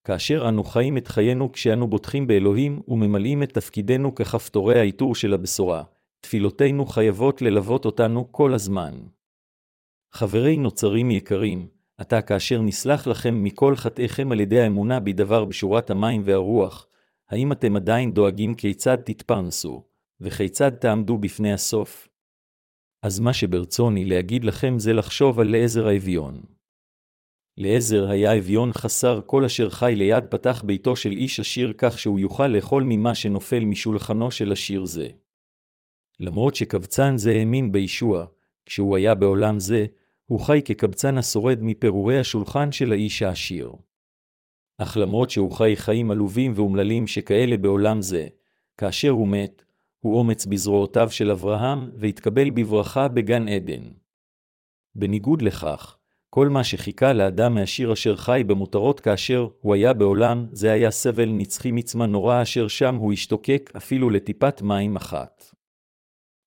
[0.05, 5.83] כאשר אנו חיים את חיינו כשאנו בוטחים באלוהים וממלאים את תפקידנו ככפתורי העיטור של הבשורה,
[6.21, 8.95] תפילותינו חייבות ללוות אותנו כל הזמן.
[10.13, 16.23] חברי נוצרים יקרים, עתה כאשר נסלח לכם מכל חטאיכם על ידי האמונה בדבר בשורת המים
[16.25, 16.87] והרוח,
[17.31, 19.85] האם אתם עדיין דואגים כיצד תתפרנסו,
[20.21, 22.09] וכיצד תעמדו בפני הסוף?
[23.03, 26.43] אז מה שברצוני להגיד לכם זה לחשוב על לעזר האביון.
[27.61, 32.19] לעזר היה אביון חסר כל אשר חי ליד פתח ביתו של איש עשיר כך שהוא
[32.19, 35.09] יוכל לאכול ממה שנופל משולחנו של עשיר זה.
[36.21, 38.27] למרות שקבצן זה האמין בישוע,
[38.67, 39.87] כשהוא היה בעולם זה,
[40.27, 43.73] הוא חי כקבצן השורד מפירורי השולחן של האיש העשיר.
[44.79, 48.29] אך למרות שהוא חי חיים עלובים ואומללים שכאלה בעולם זה,
[48.77, 49.63] כאשר הוא מת,
[49.99, 53.83] הוא אומץ בזרועותיו של אברהם, והתקבל בברכה בגן עדן.
[54.95, 56.00] בניגוד לכך,
[56.33, 61.29] כל מה שחיכה לאדם מהשיר אשר חי במותרות כאשר הוא היה בעולם, זה היה סבל
[61.29, 65.55] נצחי מצמא נורא אשר שם הוא השתוקק אפילו לטיפת מים אחת.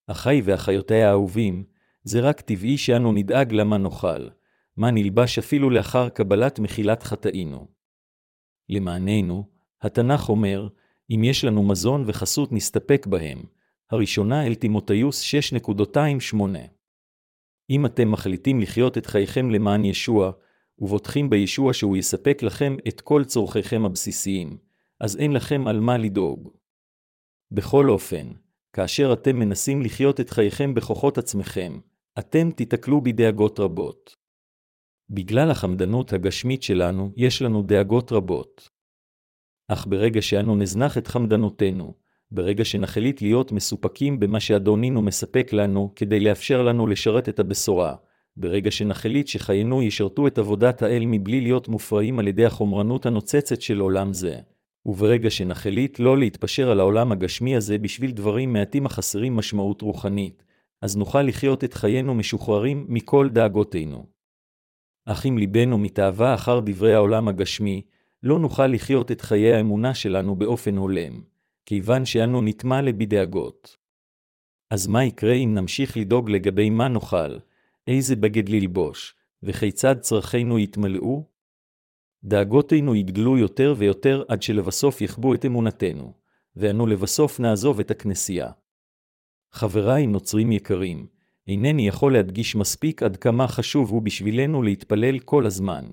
[0.06, 1.64] אחי ואחיותי האהובים,
[2.02, 4.28] זה רק טבעי שאנו נדאג למה נאכל,
[4.76, 7.66] מה נלבש אפילו לאחר קבלת מחילת חטאינו.
[8.68, 9.48] למעננו,
[9.82, 10.68] התנ"ך אומר,
[11.10, 13.38] אם יש לנו מזון וחסות נסתפק בהם,
[13.90, 16.73] הראשונה אל תימותאיוס 6.28.
[17.70, 20.32] אם אתם מחליטים לחיות את חייכם למען ישוע,
[20.78, 24.58] ובוטחים בישוע שהוא יספק לכם את כל צורכיכם הבסיסיים,
[25.00, 26.50] אז אין לכם על מה לדאוג.
[27.50, 28.32] בכל אופן,
[28.72, 31.78] כאשר אתם מנסים לחיות את חייכם בכוחות עצמכם,
[32.18, 34.16] אתם תיתקלו בדאגות רבות.
[35.10, 38.68] בגלל החמדנות הגשמית שלנו, יש לנו דאגות רבות.
[39.68, 41.94] אך ברגע שאנו נזנח את חמדנותנו,
[42.34, 47.94] ברגע שנחליט להיות מסופקים במה שאדונינו מספק לנו כדי לאפשר לנו לשרת את הבשורה,
[48.36, 53.80] ברגע שנחליט שחיינו ישרתו את עבודת האל מבלי להיות מופרעים על ידי החומרנות הנוצצת של
[53.80, 54.36] עולם זה,
[54.86, 60.44] וברגע שנחליט לא להתפשר על העולם הגשמי הזה בשביל דברים מעטים החסרים משמעות רוחנית,
[60.82, 64.06] אז נוכל לחיות את חיינו משוחררים מכל דאגותינו.
[65.06, 67.82] אך אם ליבנו מתאווה אחר דברי העולם הגשמי,
[68.22, 71.33] לא נוכל לחיות את חיי האמונה שלנו באופן הולם,
[71.66, 73.76] כיוון שאנו נטמע לבדאגות.
[74.70, 77.38] אז מה יקרה אם נמשיך לדאוג לגבי מה נאכל,
[77.86, 81.24] איזה בגד ללבוש, וכיצד צרכינו יתמלאו?
[82.24, 86.12] דאגותינו יגדלו יותר ויותר עד שלבסוף יכבו את אמונתנו,
[86.56, 88.50] ואנו לבסוף נעזוב את הכנסייה.
[89.52, 91.06] חבריי נוצרים יקרים,
[91.48, 95.84] אינני יכול להדגיש מספיק עד כמה חשוב הוא בשבילנו להתפלל כל הזמן.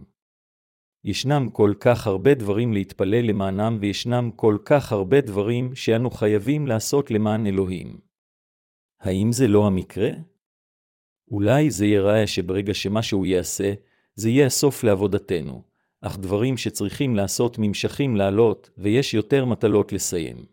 [1.03, 7.11] ישנם כל כך הרבה דברים להתפלל למענם וישנם כל כך הרבה דברים שאנו חייבים לעשות
[7.11, 7.99] למען אלוהים.
[8.99, 10.09] האם זה לא המקרה?
[11.31, 13.73] אולי זה ייראה שברגע שמשהו יעשה,
[14.15, 15.63] זה יהיה הסוף לעבודתנו,
[16.01, 20.45] אך דברים שצריכים לעשות נמשכים לעלות, ויש יותר מטלות לסיים.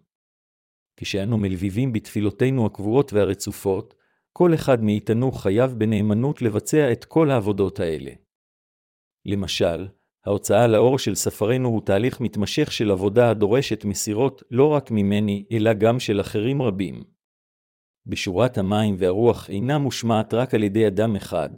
[0.97, 3.95] כשאנו מלביבים בתפילותינו הקבועות והרצופות,
[4.33, 8.11] כל אחד מאיתנו חייב בנאמנות לבצע את כל העבודות האלה.
[9.27, 9.89] למשל,
[10.29, 15.73] ההוצאה לאור של ספרנו הוא תהליך מתמשך של עבודה הדורשת מסירות לא רק ממני, אלא
[15.73, 17.03] גם של אחרים רבים.
[18.07, 21.49] בשורת המים והרוח אינה מושמעת רק על ידי אדם אחד,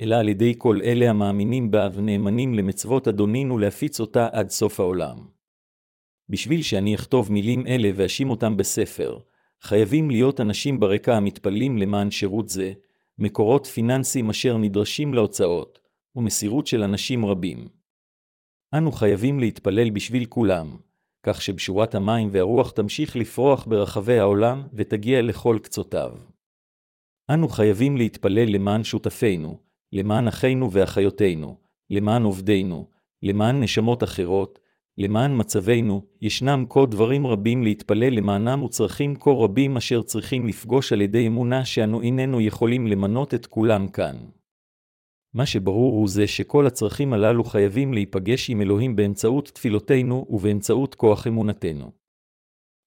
[0.00, 5.16] אלא על ידי כל אלה המאמינים בה ונאמנים למצוות אדונינו להפיץ אותה עד סוף העולם.
[6.28, 9.18] בשביל שאני אכתוב מילים אלה ואשים אותם בספר,
[9.60, 12.72] חייבים להיות אנשים ברקע המתפללים למען שירות זה,
[13.18, 15.78] מקורות פיננסיים אשר נדרשים להוצאות,
[16.16, 17.83] ומסירות של אנשים רבים.
[18.74, 20.76] אנו חייבים להתפלל בשביל כולם,
[21.22, 26.12] כך שבשורת המים והרוח תמשיך לפרוח ברחבי העולם ותגיע לכל קצותיו.
[27.30, 29.58] אנו חייבים להתפלל למען שותפינו,
[29.92, 31.56] למען אחינו ואחיותינו,
[31.90, 32.88] למען עובדינו,
[33.22, 34.58] למען נשמות אחרות,
[34.98, 41.00] למען מצבנו, ישנם כה דברים רבים להתפלל למענם וצרכים כה רבים אשר צריכים לפגוש על
[41.00, 44.16] ידי אמונה שאנו איננו יכולים למנות את כולם כאן.
[45.34, 51.26] מה שברור הוא זה שכל הצרכים הללו חייבים להיפגש עם אלוהים באמצעות תפילותינו ובאמצעות כוח
[51.26, 51.92] אמונתנו.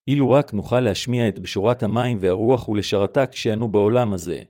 [0.08, 4.42] אילו רק נוכל להשמיע את בשורת המים והרוח ולשרתה כשאנו בעולם הזה,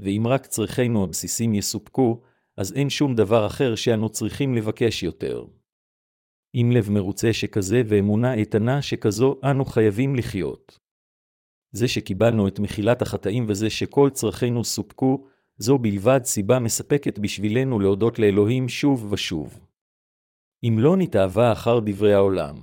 [0.00, 2.20] ואם רק צרכינו הבסיסים יסופקו,
[2.56, 5.44] אז אין שום דבר אחר שאנו צריכים לבקש יותר.
[6.52, 10.78] עם לב מרוצה שכזה ואמונה איתנה שכזו אנו חייבים לחיות.
[11.72, 15.26] זה שקיבלנו את מחילת החטאים וזה שכל צרכינו סופקו,
[15.58, 19.60] זו בלבד סיבה מספקת בשבילנו להודות לאלוהים שוב ושוב.
[20.64, 22.56] אם לא נתאווה אחר דברי העולם,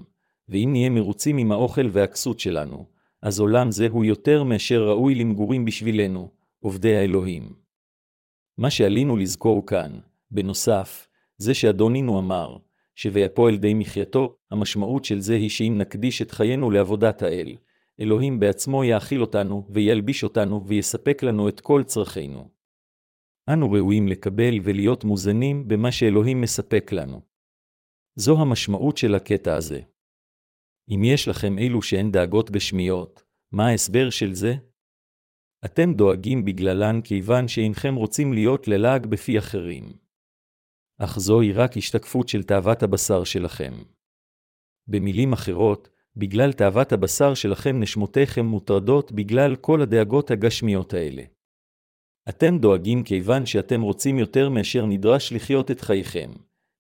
[0.50, 2.86] ואם נהיה מרוצים עם האוכל והכסות שלנו,
[3.22, 6.30] אז עולם זה הוא יותר מאשר ראוי למגורים בשבילנו,
[6.60, 7.54] עובדי האלוהים.
[8.58, 9.92] מה שעלינו לזכור כאן,
[10.32, 12.58] בנוסף, זה שאדונינו אמר,
[12.96, 17.56] ש"ויפועל די מחייתו", המשמעות של זה היא שאם נקדיש את חיינו לעבודת האל,
[18.00, 22.61] אלוהים בעצמו יאכיל אותנו, וילביש אותנו, ויספק לנו את כל צרכינו.
[23.50, 27.22] אנו ראויים לקבל ולהיות מוזנים במה שאלוהים מספק לנו.
[28.16, 29.82] זו המשמעות של הקטע הזה.
[30.90, 34.54] אם יש לכם אילו שהן דאגות גשמיות, מה ההסבר של זה?
[35.66, 39.84] אתם דואגים בגללן כיוון שאינכם רוצים להיות ללעג בפי אחרים.
[40.98, 43.74] אך זוהי רק השתקפות של תאוות הבשר שלכם.
[44.88, 51.24] במילים אחרות, בגלל תאוות הבשר שלכם נשמותיכם מוטרדות בגלל כל הדאגות הגשמיות האלה.
[52.30, 56.32] אתם דואגים כיוון שאתם רוצים יותר מאשר נדרש לחיות את חייכם,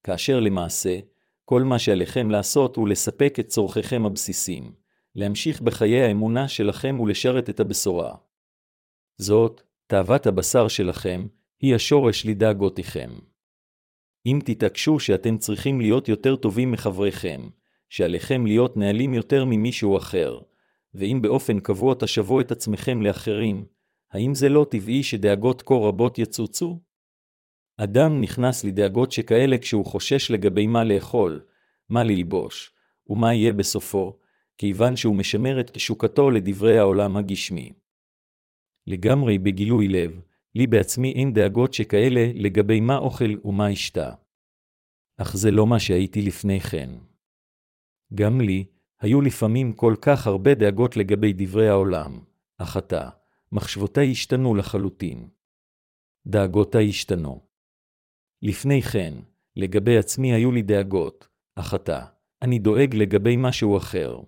[0.03, 0.99] כאשר למעשה,
[1.45, 4.71] כל מה שעליכם לעשות הוא לספק את צורכיכם הבסיסיים,
[5.15, 8.15] להמשיך בחיי האמונה שלכם ולשרת את הבשורה.
[9.17, 11.27] זאת, תאוות הבשר שלכם,
[11.61, 13.09] היא השורש לדאגותיכם.
[14.25, 17.49] אם תתעקשו שאתם צריכים להיות יותר טובים מחבריכם,
[17.89, 20.39] שעליכם להיות נהלים יותר ממישהו אחר,
[20.93, 23.65] ואם באופן קבוע תשוו את עצמכם לאחרים,
[24.11, 26.79] האם זה לא טבעי שדאגות כה רבות יצוצו?
[27.77, 31.41] אדם נכנס לדאגות שכאלה כשהוא חושש לגבי מה לאכול,
[31.89, 32.73] מה ללבוש,
[33.09, 34.17] ומה יהיה בסופו,
[34.57, 37.73] כיוון שהוא משמר את תשוקתו לדברי העולם הגשמי.
[38.87, 40.21] לגמרי בגילוי לב,
[40.55, 44.13] לי בעצמי אין דאגות שכאלה לגבי מה אוכל ומה אשתה.
[45.17, 46.89] אך זה לא מה שהייתי לפני כן.
[48.13, 48.65] גם לי,
[48.99, 52.19] היו לפעמים כל כך הרבה דאגות לגבי דברי העולם,
[52.57, 53.09] אך עתה,
[53.51, 55.29] מחשבותיי השתנו לחלוטין.
[56.27, 57.47] דאגותיי השתנו.
[58.41, 59.13] לפני כן,
[59.55, 62.05] לגבי עצמי היו לי דאגות, אך עתה,
[62.41, 64.19] אני דואג לגבי משהו אחר.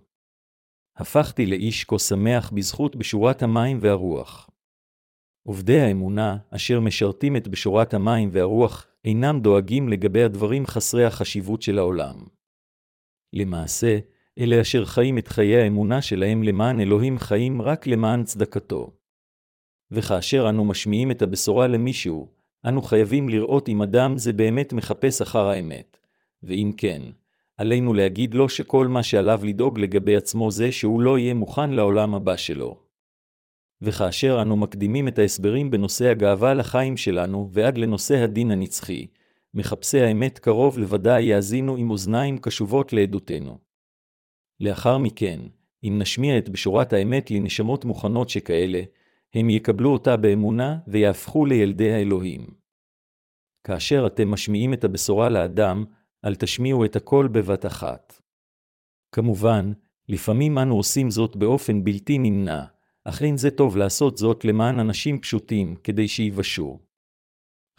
[0.98, 4.50] הפכתי לאיש כה שמח בזכות בשורת המים והרוח.
[5.48, 11.78] עובדי האמונה, אשר משרתים את בשורת המים והרוח, אינם דואגים לגבי הדברים חסרי החשיבות של
[11.78, 12.16] העולם.
[13.34, 14.00] למעשה,
[14.40, 19.03] אלה אשר חיים את חיי האמונה שלהם למען אלוהים חיים רק למען צדקתו.
[19.94, 22.28] וכאשר אנו משמיעים את הבשורה למישהו,
[22.68, 25.98] אנו חייבים לראות אם אדם זה באמת מחפש אחר האמת.
[26.44, 27.02] ואם כן,
[27.58, 32.16] עלינו להגיד לו שכל מה שעליו לדאוג לגבי עצמו זה שהוא לא יהיה מוכן לעולם
[32.16, 32.80] הבא שלו.
[33.82, 39.08] וכאשר אנו מקדימים את ההסברים בנושא הגאווה לחיים שלנו ועד לנושא הדין הנצחי,
[39.54, 43.58] מחפשי האמת קרוב לוודאי יאזינו עם אוזניים קשובות לעדותנו.
[44.60, 45.40] לאחר מכן,
[45.84, 48.82] אם נשמיע את בשורת האמת לנשמות מוכנות שכאלה,
[49.34, 52.48] הם יקבלו אותה באמונה ויהפכו לילדי האלוהים.
[53.64, 55.86] כאשר אתם משמיעים את הבשורה לאדם,
[56.26, 58.22] אל תשמיעו את הכל בבת אחת.
[59.12, 59.72] כמובן,
[60.10, 62.66] לפעמים אנו עושים זאת באופן בלתי נמנע,
[63.06, 66.80] אך אין זה טוב לעשות זאת למען אנשים פשוטים, כדי שיבשו.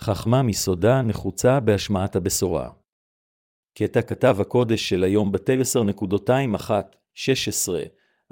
[0.00, 2.70] חכמה מסודה נחוצה בהשמעת הבשורה.
[3.78, 7.72] קטע כתב הקודש של היום ב-10.21-16,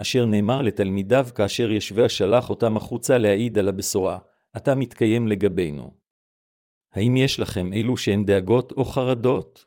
[0.02, 4.18] אשר נאמר לתלמידיו כאשר ישווה שלח אותם החוצה להעיד על הבשורה,
[4.56, 5.94] אתה מתקיים לגבינו.
[6.92, 9.66] האם יש לכם אלו שהן דאגות או חרדות?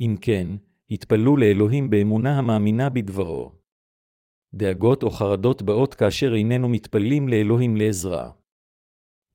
[0.00, 0.48] אם כן,
[0.90, 3.52] התפללו לאלוהים באמונה המאמינה בדברו.
[4.54, 8.30] דאגות או חרדות באות כאשר איננו מתפללים לאלוהים לעזרה.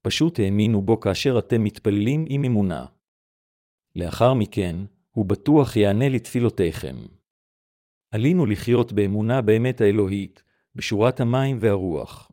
[0.02, 2.86] פשוט האמינו בו כאשר אתם מתפללים עם אמונה.
[3.96, 4.76] לאחר מכן,
[5.12, 6.96] הוא בטוח יענה לתפילותיכם.
[8.12, 10.44] עלינו לחיות באמונה באמת האלוהית,
[10.76, 12.32] בשורת המים והרוח.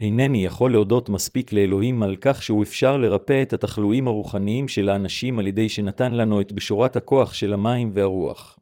[0.00, 5.38] אינני יכול להודות מספיק לאלוהים על כך שהוא אפשר לרפא את התחלואים הרוחניים של האנשים
[5.38, 8.58] על ידי שנתן לנו את בשורת הכוח של המים והרוח.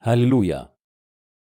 [0.00, 0.62] הללויה.